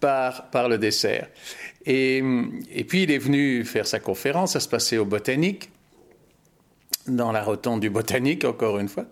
par, 0.00 0.50
par 0.50 0.68
le 0.68 0.78
dessert. 0.78 1.28
Et, 1.86 2.22
puis 2.88 3.04
il 3.04 3.10
est 3.12 3.18
venu 3.18 3.64
faire 3.64 3.86
sa 3.86 4.00
conférence, 4.00 4.54
ça 4.54 4.60
se 4.60 4.68
passait 4.68 4.98
au 4.98 5.04
Botanique, 5.04 5.70
dans 7.06 7.30
la 7.30 7.42
rotonde 7.42 7.80
du 7.80 7.90
Botanique, 7.90 8.44
encore 8.44 8.78
une 8.78 8.88
fois. 8.88 9.06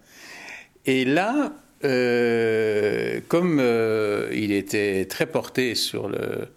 Et 0.84 1.04
là, 1.04 1.52
euh, 1.84 3.20
comme 3.28 3.58
euh, 3.60 4.28
il 4.32 4.50
était 4.50 5.06
très 5.06 5.26
porté 5.26 5.76
sur 5.76 6.08
le, 6.08 6.48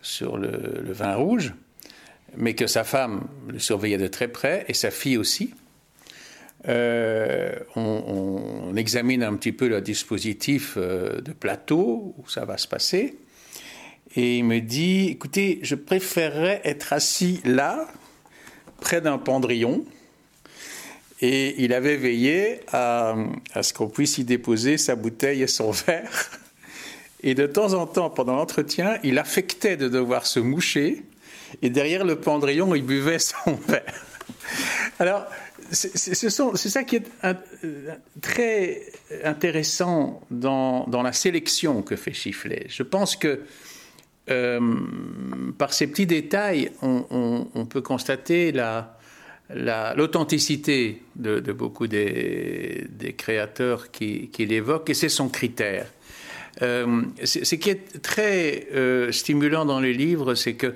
sur 0.00 0.36
le, 0.36 0.92
vin 0.92 1.16
rouge, 1.16 1.54
mais 2.36 2.54
que 2.54 2.68
sa 2.68 2.84
femme 2.84 3.26
le 3.48 3.58
surveillait 3.58 3.98
de 3.98 4.06
très 4.06 4.28
près, 4.28 4.64
et 4.68 4.74
sa 4.74 4.92
fille 4.92 5.16
aussi, 5.16 5.54
euh, 6.68 7.52
on, 7.76 8.74
examine 8.76 9.22
un 9.22 9.34
petit 9.34 9.52
peu 9.52 9.68
le 9.68 9.80
dispositif 9.80 10.76
de 10.76 11.32
plateau, 11.32 12.14
où 12.18 12.28
ça 12.28 12.44
va 12.44 12.58
se 12.58 12.66
passer 12.66 13.16
et 14.16 14.38
il 14.38 14.44
me 14.44 14.60
dit, 14.60 15.08
écoutez, 15.08 15.58
je 15.62 15.74
préférerais 15.74 16.60
être 16.64 16.92
assis 16.92 17.40
là, 17.44 17.88
près 18.80 19.00
d'un 19.00 19.18
pendrillon. 19.18 19.84
Et 21.20 21.62
il 21.62 21.72
avait 21.72 21.96
veillé 21.96 22.60
à, 22.72 23.16
ce 23.60 23.72
qu'on 23.72 23.88
puisse 23.88 24.18
y 24.18 24.24
déposer 24.24 24.78
sa 24.78 24.94
bouteille 24.94 25.42
et 25.42 25.46
son 25.48 25.70
verre. 25.86 26.30
Et 27.22 27.34
de 27.34 27.46
temps 27.46 27.72
en 27.72 27.86
temps, 27.86 28.10
pendant 28.10 28.36
l'entretien, 28.36 28.98
il 29.02 29.18
affectait 29.18 29.76
de 29.76 29.88
devoir 29.88 30.26
se 30.26 30.38
moucher. 30.38 31.02
Et 31.62 31.70
derrière 31.70 32.04
le 32.04 32.16
pendrillon, 32.16 32.74
il 32.74 32.84
buvait 32.84 33.18
son 33.18 33.54
verre. 33.68 34.04
Alors, 35.00 35.26
c'est 35.70 36.28
ça 36.30 36.84
qui 36.84 36.96
est 36.96 37.06
très 38.20 38.82
intéressant 39.24 40.20
dans, 40.30 40.86
la 41.02 41.12
sélection 41.12 41.82
que 41.82 41.96
fait 41.96 42.12
Chifflet. 42.12 42.66
Je 42.68 42.82
pense 42.82 43.16
que 43.16 43.40
euh, 44.30 44.74
par 45.58 45.72
ces 45.72 45.86
petits 45.86 46.06
détails, 46.06 46.70
on, 46.82 47.66
peut 47.68 47.82
constater 47.82 48.52
l'authenticité 49.50 51.02
de, 51.16 51.52
beaucoup 51.52 51.86
des, 51.86 52.86
créateurs 53.16 53.90
qu'il 53.90 54.30
qui 54.30 54.42
évoque, 54.42 54.90
et 54.90 54.94
c'est 54.94 55.08
son 55.08 55.28
critère. 55.28 55.86
Euh, 56.62 57.02
ce 57.24 57.54
qui 57.56 57.70
est 57.70 58.00
très 58.00 58.68
euh, 58.74 59.10
stimulant 59.12 59.64
dans 59.64 59.80
le 59.80 59.90
livre, 59.90 60.34
c'est 60.34 60.54
que 60.54 60.74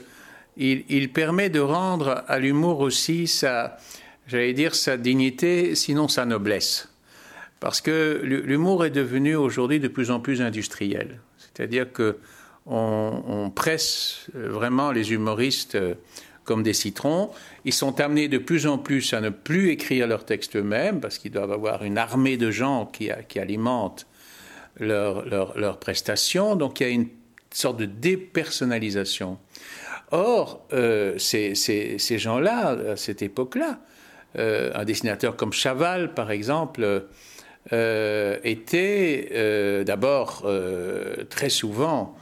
il, 0.59 1.13
permet 1.13 1.51
de 1.51 1.61
rendre 1.61 2.25
à 2.27 2.39
l'humour 2.41 2.81
aussi 2.81 3.29
sa, 3.29 3.79
j'allais 4.29 4.53
dire, 4.53 4.75
sa 4.75 4.97
dignité, 4.97 5.75
sinon 5.75 6.07
sa 6.07 6.25
noblesse. 6.25 6.89
Parce 7.61 7.81
que 7.81 8.21
l'humour 8.23 8.85
est 8.85 8.91
devenu 8.91 9.35
aujourd'hui 9.35 9.81
de 9.81 9.89
plus 9.89 10.13
en 10.13 10.21
plus 10.21 10.41
industriel. 10.41 11.19
C'est-à-dire 11.39 11.93
que 11.93 12.19
on, 12.67 13.51
presse 13.55 14.27
vraiment 14.35 14.93
les 14.93 15.13
humoristes 15.13 15.77
comme 16.45 16.63
des 16.63 16.73
citrons. 16.73 17.31
Ils 17.65 17.73
sont 17.73 18.01
amenés 18.01 18.29
de 18.29 18.39
plus 18.39 18.67
en 18.67 18.79
plus 18.79 19.13
à 19.13 19.21
ne 19.21 19.31
plus 19.31 19.71
écrire 19.71 20.07
leurs 20.07 20.25
textes 20.25 20.57
eux-mêmes 20.57 21.01
parce 21.01 21.19
qu'ils 21.19 21.33
doivent 21.33 21.53
avoir 21.53 21.83
une 21.83 21.99
armée 21.99 22.37
de 22.37 22.51
gens 22.51 22.87
qui, 22.87 23.11
alimentent 23.39 24.07
leurs 24.79 25.27
leur, 25.27 25.79
prestations. 25.79 26.57
Donc 26.57 26.81
il 26.81 26.83
y 26.85 26.87
a 26.87 26.91
une 26.91 27.09
sorte 27.51 27.79
de 27.79 27.87
dépersonnalisation. 27.87 29.39
Or, 30.11 30.67
euh, 30.73 31.19
ces, 31.19 32.19
gens-là, 32.19 32.93
à 32.93 32.97
cette 32.97 33.21
époque-là, 33.21 33.79
euh, 33.79 33.98
un 34.39 34.85
dessinateur 34.85 35.37
comme 35.37 35.53
Chaval, 35.53 36.15
par 36.15 36.31
exemple, 36.31 37.05
euh, 37.73 38.37
était 38.45 39.85
d'abord 39.85 40.49
très 41.29 41.51
souvent 41.51 42.17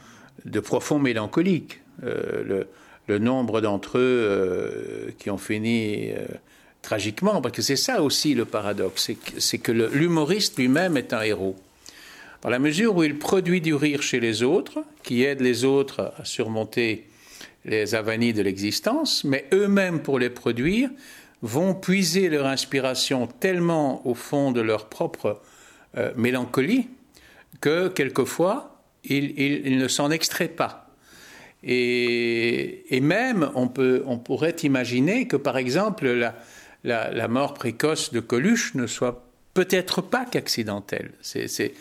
de 0.45 0.59
profonds 0.59 0.99
mélancoliques. 0.99 1.81
Le, 2.03 2.67
le, 3.07 3.19
nombre 3.19 3.61
d'entre 3.61 3.97
eux 3.97 5.13
qui 5.17 5.29
ont 5.29 5.37
fini 5.37 6.11
tragiquement, 6.81 7.41
parce 7.41 7.55
que 7.55 7.61
c'est 7.61 7.75
ça 7.75 8.01
aussi 8.01 8.33
le 8.33 8.45
paradoxe, 8.45 9.11
c'est 9.37 9.57
que 9.57 9.71
l'humoriste 9.71 10.57
lui-même 10.57 10.97
est 10.97 11.13
un 11.13 11.21
héros. 11.21 11.55
Dans 12.41 12.49
la 12.49 12.59
mesure 12.59 12.95
où 12.95 13.03
il 13.03 13.17
produit 13.17 13.61
du 13.61 13.73
rire 13.73 14.01
chez 14.01 14.19
les 14.19 14.43
autres, 14.43 14.79
qui 15.03 15.23
aide 15.23 15.41
les 15.41 15.65
autres 15.65 16.13
à 16.17 16.23
surmonter 16.23 17.07
les 17.65 17.95
avanies 17.95 18.31
de 18.31 18.41
l'existence, 18.41 19.23
mais 19.23 19.45
eux-mêmes, 19.53 20.01
pour 20.01 20.19
les 20.19 20.29
produire, 20.29 20.89
vont 21.41 21.73
puiser 21.73 22.29
leur 22.29 22.47
inspiration 22.47 23.27
tellement 23.27 24.05
au 24.07 24.13
fond 24.13 24.51
de 24.51 24.61
leur 24.61 24.89
propre 24.89 25.41
euh, 25.97 26.11
mélancolie 26.15 26.89
que 27.61 27.87
quelquefois, 27.87 28.81
ils, 29.03 29.77
ne 29.77 29.87
s'en 29.87 30.11
extraient 30.11 30.47
pas. 30.47 30.89
Et, 31.63 32.99
même, 33.01 33.49
on, 33.55 33.67
peut, 33.67 34.03
on, 34.05 34.17
pourrait 34.17 34.55
imaginer 34.63 35.27
que, 35.27 35.37
par 35.37 35.57
exemple, 35.57 36.31
la, 36.83 37.27
mort 37.27 37.53
précoce 37.53 38.11
de 38.11 38.19
Coluche 38.19 38.75
ne 38.75 38.85
soit 38.85 39.25
peut-être 39.53 40.01
pas 40.01 40.25
qu'accidentelle. 40.25 41.11
C'est 41.21 41.73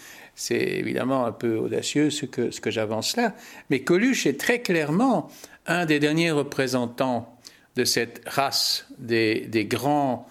évidemment 0.51 1.27
un 1.27 1.33
peu 1.33 1.57
audacieux 1.57 2.11
ce 2.11 2.27
que 2.27 2.71
j'avance 2.71 3.16
là, 3.16 3.35
mais 3.71 3.81
Coluche 3.81 4.27
est 4.27 4.40
très 4.40 4.61
clairement 4.61 5.29
un 5.66 5.85
des 5.85 5.99
derniers 5.99 6.31
représentants 6.31 7.36
de 7.76 7.84
cette 7.84 8.22
race 8.26 8.86
des, 8.98 9.66
grands 9.68 10.28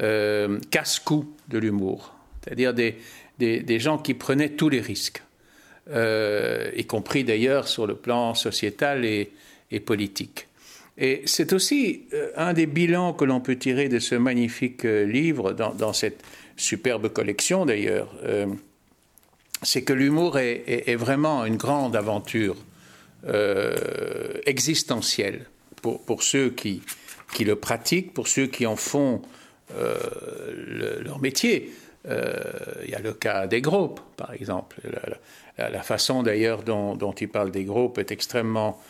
euh, 0.00 0.58
casse-coups 0.70 1.28
de 1.48 1.58
l'humour, 1.58 2.14
c'est-à-dire 2.42 2.74
des, 2.74 2.96
des, 3.38 3.78
gens 3.78 3.98
qui 3.98 4.14
prenaient 4.14 4.50
tous 4.50 4.68
les 4.68 4.80
risques, 4.80 5.22
euh, 5.90 6.70
y 6.76 6.84
compris 6.84 7.24
d'ailleurs 7.24 7.68
sur 7.68 7.86
le 7.86 7.94
plan 7.94 8.34
sociétal 8.34 9.04
et, 9.04 9.30
politique. 9.86 10.48
Et 10.96 11.22
c'est 11.26 11.52
aussi 11.52 12.06
euh, 12.12 12.30
un 12.36 12.52
des 12.52 12.66
bilans 12.66 13.12
que 13.12 13.24
l'on 13.24 13.40
peut 13.40 13.56
tirer 13.56 13.88
de 13.88 14.00
ce 14.00 14.16
magnifique 14.16 14.82
livre, 14.82 15.52
dans, 15.52 15.92
cette 15.92 16.22
superbe 16.56 17.08
collection 17.08 17.64
d'ailleurs. 17.64 18.12
C'est 19.62 19.82
que 19.82 19.92
l'humour 19.92 20.38
est, 20.38 20.96
vraiment 20.96 21.44
une 21.44 21.56
grande 21.56 21.94
aventure 21.94 22.56
existentielle 24.44 25.46
pour, 25.80 26.22
ceux 26.22 26.50
qui, 26.50 26.82
le 27.40 27.56
pratiquent, 27.56 28.12
pour 28.12 28.28
ceux 28.28 28.46
qui 28.46 28.66
en 28.66 28.76
font 28.76 29.22
euh, 29.76 31.00
leur 31.02 31.20
métier. 31.20 31.72
Euh, 32.08 32.32
il 32.84 32.90
y 32.90 32.94
a 32.94 33.00
le 33.00 33.12
cas 33.12 33.46
des 33.46 33.60
groupes, 33.60 34.00
par 34.16 34.32
exemple. 34.32 34.80
La, 35.58 35.82
façon 35.82 36.22
d'ailleurs 36.22 36.62
dont, 36.62 36.94
dont, 36.94 37.12
il 37.12 37.28
parle 37.28 37.50
des 37.50 37.64
groupes 37.64 37.98
est 37.98 38.12
extrêmement 38.12 38.80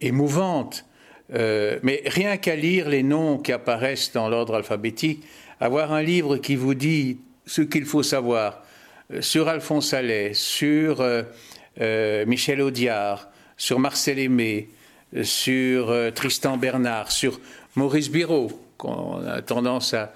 émouvante. 0.00 0.84
mais 1.28 2.02
rien 2.06 2.36
qu'à 2.36 2.56
lire 2.56 2.88
les 2.88 3.02
noms 3.02 3.38
qui 3.38 3.52
apparaissent 3.52 4.12
dans 4.12 4.28
l'ordre 4.28 4.54
alphabétique, 4.54 5.24
avoir 5.60 5.92
un 5.92 6.02
livre 6.02 6.36
qui 6.36 6.54
vous 6.54 6.74
dit 6.74 7.18
ce 7.46 7.62
qu'il 7.62 7.84
faut 7.84 8.02
savoir, 8.02 8.62
euh, 9.12 9.22
sur 9.22 9.48
Alphonse 9.48 9.94
Allais, 9.94 10.34
sur 10.34 11.00
euh, 11.00 11.22
euh, 11.80 12.26
Michel 12.26 12.60
Audiard, 12.60 13.28
sur 13.56 13.78
Marcel 13.78 14.18
Aimé, 14.18 14.68
sur 15.22 15.94
Tristan 16.14 16.56
Bernard, 16.56 17.10
sur 17.10 17.40
Maurice 17.74 18.10
Biraud, 18.10 18.50
qu'on 18.76 19.24
a 19.26 19.42
tendance 19.42 19.94
à, 19.94 20.12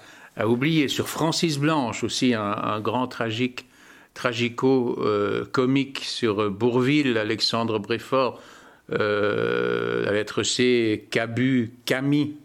oublier, 0.47 0.87
sur 0.87 1.09
Francis 1.09 1.57
Blanche, 1.57 2.03
aussi 2.03 2.33
un, 2.33 2.79
grand 2.79 3.07
tragique, 3.07 3.65
tragico-comique, 4.13 5.99
sur 5.99 6.51
Bourville, 6.51 7.17
Alexandre 7.17 7.79
Bréfort, 7.79 8.41
la 8.89 10.11
lettre 10.11 10.43
C, 10.43 11.07
Cabu, 11.09 11.71
Camille, 11.85 12.35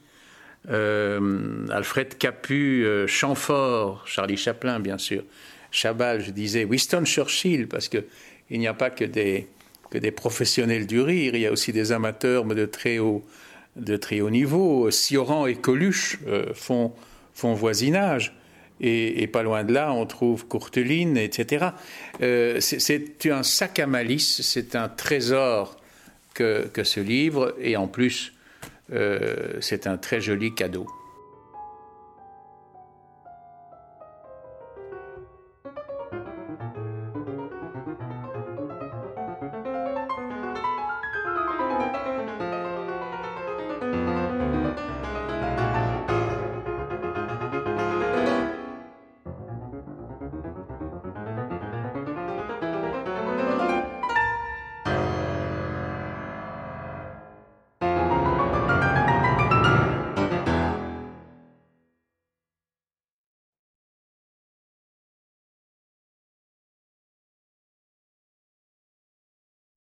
Alfred 0.69 2.17
Capu, 2.19 2.87
Chamfort, 3.07 4.07
Charlie 4.07 4.37
Chaplin, 4.37 4.81
bien 4.81 4.99
sûr. 4.99 5.23
Chabal, 5.71 6.23
je 6.23 6.31
disais 6.31 6.65
Winston 6.65 7.05
Churchill, 7.05 7.69
parce 7.69 7.89
qu'il 7.89 8.05
n'y 8.51 8.67
a 8.67 8.75
pas 8.75 8.91
que 8.91 9.05
des, 9.05 9.47
que 9.91 9.99
des 9.99 10.11
professionnels 10.11 10.87
du 10.87 11.01
rire, 11.01 11.35
il 11.35 11.41
y 11.41 11.47
a 11.47 11.53
aussi 11.53 11.73
des 11.73 11.93
amateurs 11.93 12.45
de 12.45 12.67
très 12.67 12.99
haut, 12.99 13.25
de 13.77 13.97
très 13.97 14.21
haut 14.21 14.31
niveau. 14.31 14.91
Sioran 14.91 15.47
et 15.47 15.55
Coluche 15.55 16.19
euh, 16.27 16.53
font, 16.55 16.93
font 17.35 17.55
voisinage. 17.55 18.35
Et, 18.81 19.27
pas 19.29 19.43
loin 19.43 19.65
de 19.65 19.73
là, 19.73 19.93
on 19.95 20.05
trouve 20.05 20.47
Courteline, 20.47 21.17
etc. 21.17 21.69
Euh, 22.21 22.61
c'est 22.61 23.27
un 23.27 23.43
sac 23.43 23.79
à 23.79 23.87
malice, 23.87 24.43
c'est 24.43 24.77
un 24.77 24.91
trésor 24.91 25.79
que, 26.35 26.69
que, 26.71 26.85
ce 26.85 27.01
livre, 27.01 27.55
et 27.59 27.79
en 27.79 27.89
plus, 27.89 28.35
euh, 28.93 29.55
c'est 29.61 29.87
un 29.87 29.97
très 29.97 30.21
joli 30.21 30.55
cadeau. 30.55 30.87